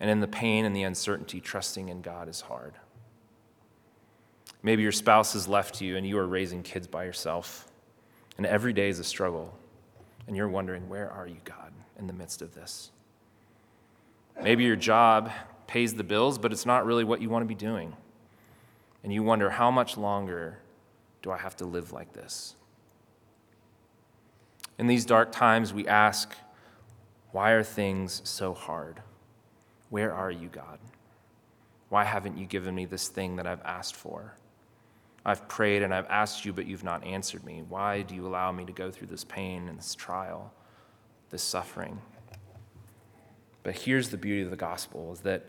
And 0.01 0.11
in 0.11 0.21
the 0.21 0.29
pain 0.29 0.64
and 0.64 0.77
the 0.77 0.83
uncertainty, 0.83 1.40
trusting 1.40 1.88
in 1.88 2.03
God 2.03 2.29
is 2.29 2.42
hard. 2.42 2.75
Maybe 4.62 4.83
your 4.83 4.92
spouse 4.92 5.33
has 5.35 5.47
left 5.47 5.81
you 5.81 5.97
and 5.97 6.07
you 6.07 6.19
are 6.19 6.27
raising 6.27 6.62
kids 6.62 6.87
by 6.87 7.05
yourself, 7.05 7.71
and 8.37 8.45
every 8.45 8.73
day 8.73 8.88
is 8.88 8.99
a 8.99 9.05
struggle, 9.05 9.57
and 10.27 10.37
you're 10.37 10.49
wondering, 10.49 10.88
where 10.88 11.11
are 11.11 11.27
you, 11.27 11.37
God, 11.45 11.73
in 11.99 12.07
the 12.07 12.12
midst 12.12 12.42
of 12.42 12.55
this? 12.55 12.90
Maybe 14.42 14.64
your 14.64 14.77
job 14.77 15.31
pays 15.66 15.95
the 15.95 16.05
bills, 16.05 16.37
but 16.37 16.53
it's 16.53 16.66
not 16.66 16.85
really 16.85 17.05
what 17.05 17.23
you 17.23 17.31
want 17.31 17.42
to 17.42 17.47
be 17.47 17.55
doing. 17.55 17.97
And 19.03 19.12
you 19.12 19.23
wonder, 19.23 19.51
how 19.51 19.71
much 19.71 19.97
longer 19.97 20.59
do 21.23 21.31
I 21.31 21.38
have 21.38 21.57
to 21.57 21.64
live 21.64 21.92
like 21.92 22.12
this? 22.12 22.55
In 24.79 24.87
these 24.87 25.07
dark 25.07 25.33
times, 25.33 25.73
we 25.73 25.89
ask, 25.89 26.35
why 27.33 27.53
are 27.53 27.62
things 27.62 28.21
so 28.25 28.53
hard? 28.53 29.03
Where 29.89 30.12
are 30.12 30.31
you, 30.31 30.49
God? 30.49 30.79
Why 31.89 32.05
haven't 32.05 32.37
you 32.37 32.47
given 32.47 32.75
me 32.75 32.85
this 32.85 33.09
thing 33.09 33.37
that 33.37 33.47
I've 33.47 33.62
asked 33.65 33.97
for? 33.97 34.35
I've 35.25 35.49
prayed 35.49 35.83
and 35.83 35.95
I've 35.95 36.07
asked 36.09 36.45
you, 36.45 36.53
but 36.53 36.67
you've 36.67 36.85
not 36.85 37.05
answered 37.05 37.45
me. 37.45 37.62
Why 37.69 38.03
do 38.03 38.15
you 38.15 38.27
allow 38.27 38.53
me 38.53 38.65
to 38.65 38.73
go 38.73 38.91
through 38.91 39.09
this 39.09 39.25
pain 39.25 39.69
and 39.69 39.79
this 39.79 39.95
trial, 39.95 40.53
this 41.31 41.43
suffering? 41.43 42.01
But 43.62 43.77
here's 43.77 44.11
the 44.11 44.17
beauty 44.17 44.43
of 44.43 44.51
the 44.51 44.57
gospel 44.57 45.12
is 45.12 45.21
that 45.21 45.47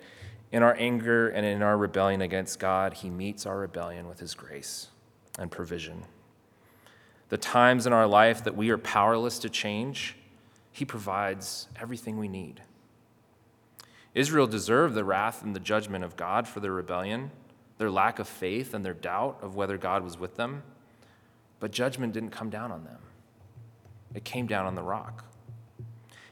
in 0.52 0.64
our 0.64 0.76
anger 0.80 1.30
and 1.30 1.46
in 1.46 1.62
our 1.62 1.78
rebellion 1.78 2.22
against 2.22 2.60
God, 2.60 2.94
he 2.94 3.10
meets 3.10 3.46
our 3.46 3.60
rebellion 3.60 4.08
with 4.08 4.20
his 4.20 4.34
grace 4.34 4.88
and 5.38 5.52
provision 5.52 6.04
the 7.30 7.38
times 7.38 7.86
in 7.86 7.94
our 7.94 8.08
life 8.08 8.44
that 8.44 8.56
we 8.56 8.70
are 8.70 8.78
powerless 8.78 9.40
to 9.40 9.50
change, 9.50 10.16
He 10.72 10.86
provides 10.86 11.68
everything 11.80 12.18
we 12.18 12.28
need. 12.28 12.62
Israel 14.14 14.48
deserved 14.48 14.96
the 14.96 15.04
wrath 15.04 15.44
and 15.44 15.56
the 15.56 15.60
judgment 15.60 16.04
of 16.04 16.16
God 16.16 16.48
for 16.48 16.60
their 16.60 16.72
rebellion, 16.72 17.32
their 17.78 17.92
lack 17.92 18.18
of 18.18 18.28
faith, 18.28 18.74
and 18.74 18.84
their 18.84 18.94
doubt 18.94 19.38
of 19.42 19.56
whether 19.56 19.78
God 19.78 20.04
was 20.04 20.18
with 20.18 20.36
them. 20.38 20.64
But 21.60 21.72
judgment 21.72 22.14
didn't 22.14 22.32
come 22.32 22.50
down 22.50 22.72
on 22.72 22.84
them, 22.84 23.00
it 24.16 24.24
came 24.24 24.48
down 24.48 24.66
on 24.66 24.76
the 24.76 24.84
rock. 24.84 25.26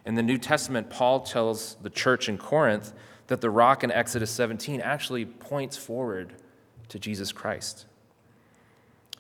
In 0.06 0.16
the 0.16 0.24
New 0.24 0.38
Testament, 0.38 0.90
Paul 0.90 1.22
tells 1.22 1.76
the 1.82 1.90
church 1.90 2.30
in 2.30 2.38
Corinth 2.38 2.94
that 3.28 3.42
the 3.42 3.50
rock 3.50 3.84
in 3.84 3.92
Exodus 3.92 4.30
17 4.32 4.80
actually 4.82 5.26
points 5.26 5.78
forward 5.78 6.34
to 6.90 7.00
Jesus 7.00 7.32
Christ. 7.32 7.86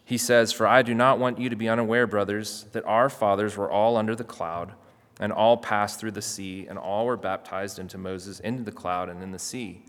He 0.06 0.20
says, 0.20 0.54
For 0.54 0.68
I 0.68 0.84
do 0.84 0.94
not 0.94 1.18
want 1.18 1.40
you 1.40 1.50
to 1.50 1.56
be 1.56 1.68
unaware, 1.68 2.06
brothers, 2.06 2.68
that 2.74 2.86
our 2.86 3.10
fathers 3.10 3.58
were 3.58 3.70
all 3.70 3.98
under 3.98 4.16
the 4.16 4.24
cloud, 4.24 4.74
and 5.20 5.34
all 5.34 5.58
passed 5.58 6.00
through 6.00 6.12
the 6.12 6.22
sea, 6.22 6.68
and 6.70 6.78
all 6.78 7.08
were 7.08 7.18
baptized 7.18 7.80
into 7.80 7.98
Moses 7.98 8.40
into 8.40 8.64
the 8.64 8.72
cloud 8.72 9.10
and 9.10 9.24
in 9.24 9.32
the 9.32 9.40
sea. 9.40 9.84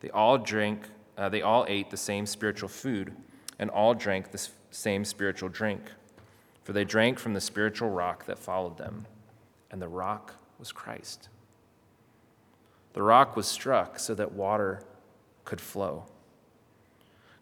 They 0.00 0.08
all 0.10 0.38
drank, 0.38 0.86
uh, 1.18 1.28
they 1.28 1.42
all 1.42 1.66
ate 1.68 1.90
the 1.90 1.96
same 1.98 2.24
spiritual 2.24 2.70
food, 2.70 3.14
and 3.58 3.68
all 3.70 3.92
drank 3.92 4.30
the 4.30 4.48
same 4.70 5.04
spiritual 5.04 5.50
drink. 5.50 5.82
For 6.64 6.72
they 6.72 6.84
drank 6.84 7.18
from 7.18 7.34
the 7.34 7.40
spiritual 7.40 7.90
rock 7.90 8.24
that 8.26 8.38
followed 8.38 8.78
them, 8.78 9.06
and 9.70 9.82
the 9.82 9.88
rock 9.88 10.34
was 10.58 10.72
Christ. 10.72 11.28
The 12.94 13.02
rock 13.02 13.36
was 13.36 13.46
struck 13.46 13.98
so 13.98 14.14
that 14.14 14.32
water 14.32 14.82
could 15.44 15.60
flow. 15.60 16.06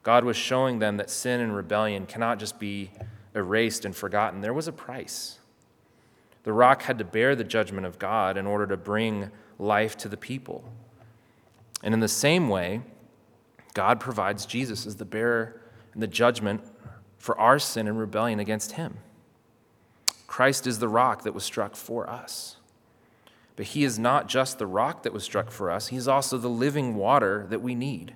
God 0.07 0.23
was 0.23 0.37
showing 0.37 0.79
them 0.79 0.99
that 0.99 1.11
sin 1.11 1.40
and 1.40 1.53
rebellion 1.53 2.07
cannot 2.07 2.38
just 2.38 2.61
be 2.61 2.92
erased 3.35 3.85
and 3.85 3.95
forgotten. 3.95 4.40
There 4.40 4.55
was 4.55 4.69
a 4.69 4.73
price. 4.73 5.40
The 6.45 6.53
rock 6.53 6.83
had 6.83 6.99
to 6.99 7.05
bear 7.05 7.35
the 7.35 7.42
judgment 7.42 7.88
of 7.88 7.99
God 7.99 8.37
in 8.37 8.47
order 8.47 8.69
to 8.69 8.77
bring 8.77 9.33
life 9.59 9.97
to 9.97 10.09
the 10.09 10.16
people. 10.16 10.62
And 11.83 11.92
in 11.92 11.99
the 11.99 12.07
same 12.07 12.49
way, 12.49 12.83
God 13.75 13.99
provides 13.99 14.47
Jesus 14.47 14.87
as 14.87 14.95
the 14.95 15.05
bearer 15.05 15.61
and 15.92 16.01
the 16.01 16.07
judgment 16.07 16.62
for 17.19 17.37
our 17.37 17.59
sin 17.59 17.88
and 17.88 17.99
rebellion 17.99 18.38
against 18.38 18.73
him. 18.73 18.99
Christ 20.29 20.69
is 20.69 20.79
the 20.79 20.88
rock 20.88 21.25
that 21.25 21.35
was 21.35 21.42
struck 21.42 21.75
for 21.75 22.09
us. 22.09 22.59
But 23.57 23.66
he 23.66 23.83
is 23.83 23.99
not 23.99 24.29
just 24.29 24.61
the 24.61 24.69
rock 24.69 25.03
that 25.03 25.12
was 25.12 25.25
struck 25.25 25.51
for 25.51 25.69
us, 25.69 25.88
he's 25.88 26.07
also 26.07 26.38
the 26.38 26.47
living 26.47 26.95
water 26.95 27.45
that 27.51 27.61
we 27.61 27.75
need. 27.75 28.14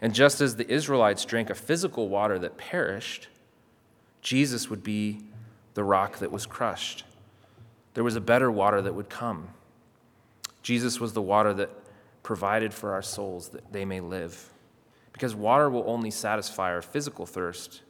And 0.00 0.14
just 0.14 0.40
as 0.40 0.56
the 0.56 0.70
Israelites 0.70 1.24
drank 1.24 1.50
a 1.50 1.54
physical 1.54 2.08
water 2.08 2.38
that 2.38 2.56
perished, 2.56 3.28
Jesus 4.22 4.70
would 4.70 4.82
be 4.82 5.20
the 5.74 5.84
rock 5.84 6.18
that 6.18 6.30
was 6.30 6.46
crushed. 6.46 7.04
There 7.94 8.04
was 8.04 8.16
a 8.16 8.20
better 8.20 8.50
water 8.50 8.80
that 8.82 8.94
would 8.94 9.08
come. 9.08 9.48
Jesus 10.62 11.00
was 11.00 11.12
the 11.12 11.22
water 11.22 11.52
that 11.54 11.70
provided 12.22 12.74
for 12.74 12.92
our 12.92 13.02
souls 13.02 13.48
that 13.48 13.72
they 13.72 13.84
may 13.84 14.00
live. 14.00 14.52
Because 15.12 15.34
water 15.34 15.68
will 15.68 15.84
only 15.86 16.10
satisfy 16.10 16.70
our 16.70 16.82
physical 16.82 17.26
thirst, 17.26 17.82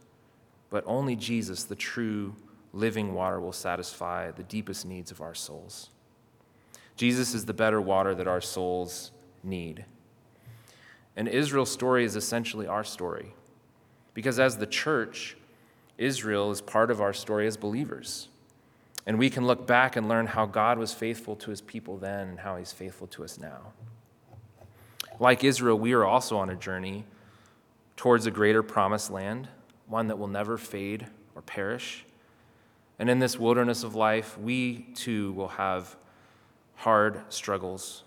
but 0.69 0.83
only 0.87 1.15
Jesus, 1.15 1.63
the 1.63 1.75
true 1.75 2.35
living 2.73 3.13
water, 3.13 3.39
will 3.39 3.53
satisfy 3.53 4.31
the 4.31 4.43
deepest 4.43 4.85
needs 4.85 5.11
of 5.11 5.21
our 5.21 5.35
souls. 5.35 5.89
Jesus 6.95 7.33
is 7.33 7.45
the 7.45 7.53
better 7.53 7.79
water 7.79 8.15
that 8.15 8.27
our 8.27 8.41
souls 8.41 9.11
need. 9.43 9.85
And 11.19 11.27
Israel's 11.27 11.69
story 11.69 12.05
is 12.05 12.15
essentially 12.15 12.65
our 12.65 12.85
story. 12.85 13.33
Because 14.13 14.39
as 14.39 14.55
the 14.55 14.65
church, 14.65 15.35
Israel 15.97 16.49
is 16.49 16.61
part 16.61 16.89
of 16.89 17.01
our 17.01 17.11
story 17.11 17.45
as 17.45 17.57
believers. 17.57 18.29
And 19.05 19.19
we 19.19 19.29
can 19.29 19.45
look 19.45 19.67
back 19.67 19.97
and 19.97 20.07
learn 20.07 20.27
how 20.27 20.45
God 20.45 20.79
was 20.79 20.93
faithful 20.93 21.35
to 21.35 21.49
his 21.49 21.59
people 21.59 21.97
then 21.97 22.29
and 22.29 22.39
how 22.39 22.55
he's 22.55 22.71
faithful 22.71 23.05
to 23.07 23.25
us 23.25 23.37
now. 23.37 23.73
Like 25.19 25.43
Israel, 25.43 25.77
we 25.77 25.91
are 25.91 26.05
also 26.05 26.37
on 26.37 26.49
a 26.49 26.55
journey 26.55 27.03
towards 27.97 28.25
a 28.25 28.31
greater 28.31 28.63
promised 28.63 29.11
land, 29.11 29.49
one 29.87 30.07
that 30.07 30.17
will 30.17 30.27
never 30.27 30.57
fade 30.57 31.05
or 31.35 31.41
perish. 31.41 32.05
And 32.97 33.09
in 33.09 33.19
this 33.19 33.37
wilderness 33.37 33.83
of 33.83 33.93
life, 33.93 34.37
we 34.37 34.87
too 34.95 35.33
will 35.33 35.49
have 35.49 35.97
hard 36.75 37.23
struggles. 37.27 38.03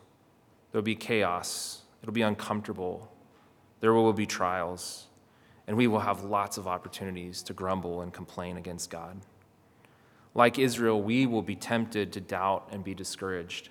There'll 0.70 0.82
be 0.82 0.96
chaos, 0.96 1.81
it'll 2.02 2.12
be 2.12 2.22
uncomfortable, 2.22 3.10
there 3.80 3.94
will 3.94 4.12
be 4.12 4.26
trials, 4.26 5.06
and 5.66 5.76
we 5.76 5.86
will 5.86 6.00
have 6.00 6.24
lots 6.24 6.58
of 6.58 6.66
opportunities 6.66 7.42
to 7.44 7.52
grumble 7.52 8.00
and 8.02 8.12
complain 8.12 8.56
against 8.56 8.90
God. 8.90 9.20
Like 10.34 10.58
Israel, 10.58 11.02
we 11.02 11.26
will 11.26 11.42
be 11.42 11.56
tempted 11.56 12.12
to 12.12 12.20
doubt 12.20 12.68
and 12.70 12.82
be 12.82 12.94
discouraged. 12.94 13.68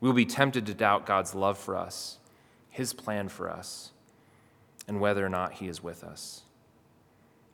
We 0.00 0.08
will 0.08 0.14
be 0.14 0.26
tempted 0.26 0.66
to 0.66 0.74
doubt 0.74 1.06
God's 1.06 1.34
love 1.34 1.58
for 1.58 1.76
us, 1.76 2.18
His 2.70 2.92
plan 2.92 3.28
for 3.28 3.50
us 3.50 3.92
and 4.88 5.00
whether 5.00 5.24
or 5.24 5.28
not 5.28 5.52
He 5.52 5.68
is 5.68 5.82
with 5.82 6.02
us. 6.02 6.42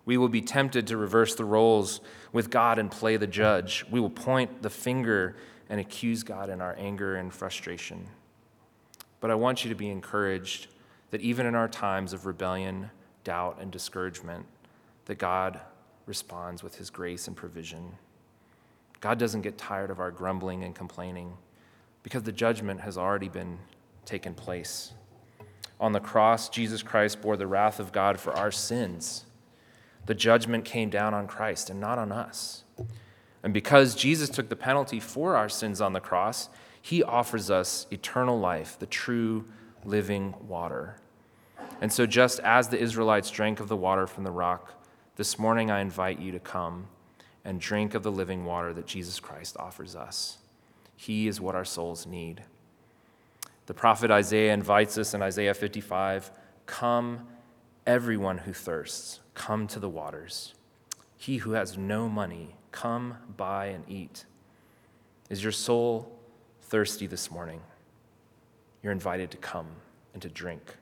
We 0.06 0.16
will 0.16 0.28
be 0.28 0.40
tempted 0.40 0.86
to 0.86 0.96
reverse 0.96 1.34
the 1.34 1.44
roles 1.44 2.00
with 2.32 2.50
God 2.50 2.78
and 2.78 2.90
play 2.90 3.16
the 3.16 3.26
judge. 3.26 3.84
We 3.90 4.00
will 4.00 4.10
point 4.10 4.62
the 4.62 4.70
finger 4.70 5.36
and 5.68 5.80
accuse 5.80 6.22
God 6.22 6.48
in 6.48 6.60
our 6.60 6.76
anger 6.78 7.16
and 7.16 7.32
frustration. 7.32 8.06
But 9.24 9.30
I 9.30 9.36
want 9.36 9.64
you 9.64 9.70
to 9.70 9.74
be 9.74 9.88
encouraged 9.88 10.66
that 11.10 11.22
even 11.22 11.46
in 11.46 11.54
our 11.54 11.66
times 11.66 12.12
of 12.12 12.26
rebellion, 12.26 12.90
doubt, 13.24 13.56
and 13.58 13.70
discouragement, 13.70 14.44
that 15.06 15.14
God 15.14 15.60
responds 16.04 16.62
with 16.62 16.76
his 16.76 16.90
grace 16.90 17.26
and 17.26 17.34
provision. 17.34 17.92
God 19.00 19.18
doesn't 19.18 19.40
get 19.40 19.56
tired 19.56 19.90
of 19.90 19.98
our 19.98 20.10
grumbling 20.10 20.62
and 20.62 20.74
complaining 20.74 21.32
because 22.02 22.24
the 22.24 22.32
judgment 22.32 22.82
has 22.82 22.98
already 22.98 23.30
been 23.30 23.56
taken 24.04 24.34
place. 24.34 24.92
On 25.80 25.92
the 25.92 26.00
cross, 26.00 26.50
Jesus 26.50 26.82
Christ 26.82 27.22
bore 27.22 27.38
the 27.38 27.46
wrath 27.46 27.80
of 27.80 27.92
God 27.92 28.20
for 28.20 28.34
our 28.34 28.52
sins. 28.52 29.24
The 30.04 30.14
judgment 30.14 30.66
came 30.66 30.90
down 30.90 31.14
on 31.14 31.28
Christ 31.28 31.70
and 31.70 31.80
not 31.80 31.98
on 31.98 32.12
us. 32.12 32.63
And 33.44 33.52
because 33.52 33.94
Jesus 33.94 34.30
took 34.30 34.48
the 34.48 34.56
penalty 34.56 34.98
for 34.98 35.36
our 35.36 35.50
sins 35.50 35.82
on 35.82 35.92
the 35.92 36.00
cross, 36.00 36.48
he 36.80 37.02
offers 37.02 37.50
us 37.50 37.86
eternal 37.90 38.40
life, 38.40 38.78
the 38.78 38.86
true 38.86 39.44
living 39.84 40.34
water. 40.48 40.96
And 41.80 41.92
so, 41.92 42.06
just 42.06 42.40
as 42.40 42.68
the 42.68 42.80
Israelites 42.80 43.30
drank 43.30 43.60
of 43.60 43.68
the 43.68 43.76
water 43.76 44.06
from 44.06 44.24
the 44.24 44.30
rock, 44.30 44.82
this 45.16 45.38
morning 45.38 45.70
I 45.70 45.80
invite 45.80 46.18
you 46.18 46.32
to 46.32 46.40
come 46.40 46.86
and 47.44 47.60
drink 47.60 47.92
of 47.92 48.02
the 48.02 48.10
living 48.10 48.46
water 48.46 48.72
that 48.72 48.86
Jesus 48.86 49.20
Christ 49.20 49.56
offers 49.58 49.94
us. 49.94 50.38
He 50.96 51.28
is 51.28 51.38
what 51.40 51.54
our 51.54 51.66
souls 51.66 52.06
need. 52.06 52.44
The 53.66 53.74
prophet 53.74 54.10
Isaiah 54.10 54.54
invites 54.54 54.96
us 54.96 55.12
in 55.12 55.20
Isaiah 55.20 55.54
55 55.54 56.30
Come, 56.64 57.28
everyone 57.86 58.38
who 58.38 58.54
thirsts, 58.54 59.20
come 59.34 59.66
to 59.66 59.78
the 59.78 59.88
waters. 59.90 60.54
He 61.18 61.38
who 61.38 61.52
has 61.52 61.76
no 61.76 62.08
money, 62.08 62.56
come 62.74 63.14
buy 63.36 63.66
and 63.66 63.88
eat. 63.88 64.24
Is 65.30 65.42
your 65.42 65.52
soul 65.52 66.12
thirsty 66.62 67.06
this 67.06 67.30
morning? 67.30 67.60
You're 68.82 68.92
invited 68.92 69.30
to 69.30 69.36
come 69.36 69.68
and 70.12 70.20
to 70.22 70.28
drink. 70.28 70.74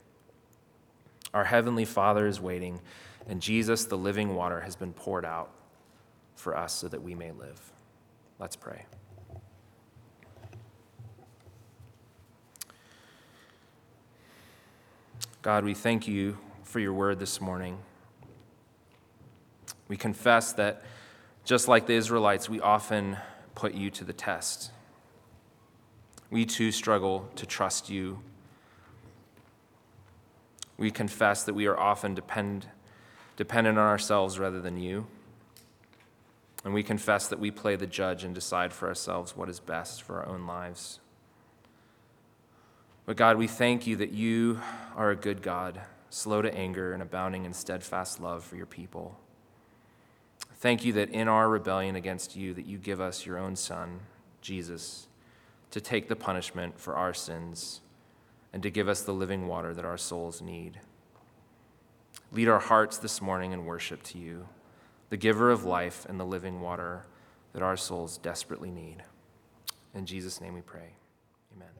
Our 1.34 1.44
Heavenly 1.44 1.84
Father 1.84 2.26
is 2.26 2.40
waiting, 2.40 2.80
and 3.28 3.42
Jesus, 3.42 3.84
the 3.84 3.98
living 3.98 4.34
water, 4.34 4.62
has 4.62 4.74
been 4.74 4.94
poured 4.94 5.26
out 5.26 5.50
for 6.34 6.56
us 6.56 6.72
so 6.72 6.88
that 6.88 7.02
we 7.02 7.14
may 7.14 7.30
live. 7.30 7.60
Let's 8.38 8.56
pray. 8.56 8.86
God, 15.42 15.64
we 15.64 15.74
thank 15.74 16.08
you 16.08 16.38
for 16.62 16.80
your 16.80 16.94
word 16.94 17.18
this 17.18 17.38
morning. 17.38 17.78
We 19.88 19.98
confess 19.98 20.54
that 20.54 20.82
just 21.44 21.68
like 21.68 21.86
the 21.86 21.94
Israelites, 21.94 22.48
we 22.48 22.60
often 22.60 23.16
put 23.54 23.74
you 23.74 23.90
to 23.90 24.04
the 24.04 24.12
test. 24.12 24.70
We 26.30 26.46
too 26.46 26.72
struggle 26.72 27.28
to 27.36 27.46
trust 27.46 27.90
you. 27.90 28.20
We 30.78 30.90
confess 30.90 31.44
that 31.44 31.54
we 31.54 31.66
are 31.66 31.78
often 31.78 32.14
depend, 32.14 32.66
dependent 33.36 33.78
on 33.78 33.86
ourselves 33.86 34.38
rather 34.38 34.60
than 34.60 34.78
you. 34.78 35.06
And 36.64 36.72
we 36.72 36.82
confess 36.82 37.26
that 37.28 37.40
we 37.40 37.50
play 37.50 37.76
the 37.76 37.86
judge 37.86 38.24
and 38.24 38.34
decide 38.34 38.72
for 38.72 38.88
ourselves 38.88 39.36
what 39.36 39.48
is 39.48 39.58
best 39.58 40.02
for 40.02 40.20
our 40.20 40.28
own 40.28 40.46
lives. 40.46 41.00
But 43.04 43.16
God, 43.16 43.36
we 43.36 43.48
thank 43.48 43.86
you 43.86 43.96
that 43.96 44.12
you 44.12 44.60
are 44.94 45.10
a 45.10 45.16
good 45.16 45.42
God, 45.42 45.80
slow 46.08 46.40
to 46.40 46.54
anger 46.54 46.92
and 46.92 47.02
abounding 47.02 47.44
in 47.44 47.52
steadfast 47.52 48.20
love 48.20 48.44
for 48.44 48.54
your 48.54 48.66
people. 48.66 49.18
Thank 50.62 50.84
you 50.84 50.92
that 50.92 51.10
in 51.10 51.26
our 51.26 51.48
rebellion 51.48 51.96
against 51.96 52.36
you 52.36 52.54
that 52.54 52.66
you 52.66 52.78
give 52.78 53.00
us 53.00 53.26
your 53.26 53.36
own 53.36 53.56
son, 53.56 53.98
Jesus, 54.42 55.08
to 55.72 55.80
take 55.80 56.06
the 56.06 56.14
punishment 56.14 56.78
for 56.78 56.94
our 56.94 57.12
sins 57.12 57.80
and 58.52 58.62
to 58.62 58.70
give 58.70 58.88
us 58.88 59.02
the 59.02 59.12
living 59.12 59.48
water 59.48 59.74
that 59.74 59.84
our 59.84 59.98
souls 59.98 60.40
need. 60.40 60.78
Lead 62.30 62.46
our 62.46 62.60
hearts 62.60 62.96
this 62.96 63.20
morning 63.20 63.50
in 63.50 63.64
worship 63.64 64.04
to 64.04 64.18
you, 64.18 64.46
the 65.10 65.16
giver 65.16 65.50
of 65.50 65.64
life 65.64 66.06
and 66.08 66.20
the 66.20 66.24
living 66.24 66.60
water 66.60 67.06
that 67.54 67.62
our 67.62 67.76
souls 67.76 68.16
desperately 68.18 68.70
need. 68.70 69.02
In 69.96 70.06
Jesus' 70.06 70.40
name 70.40 70.54
we 70.54 70.60
pray. 70.60 70.92
Amen. 71.56 71.70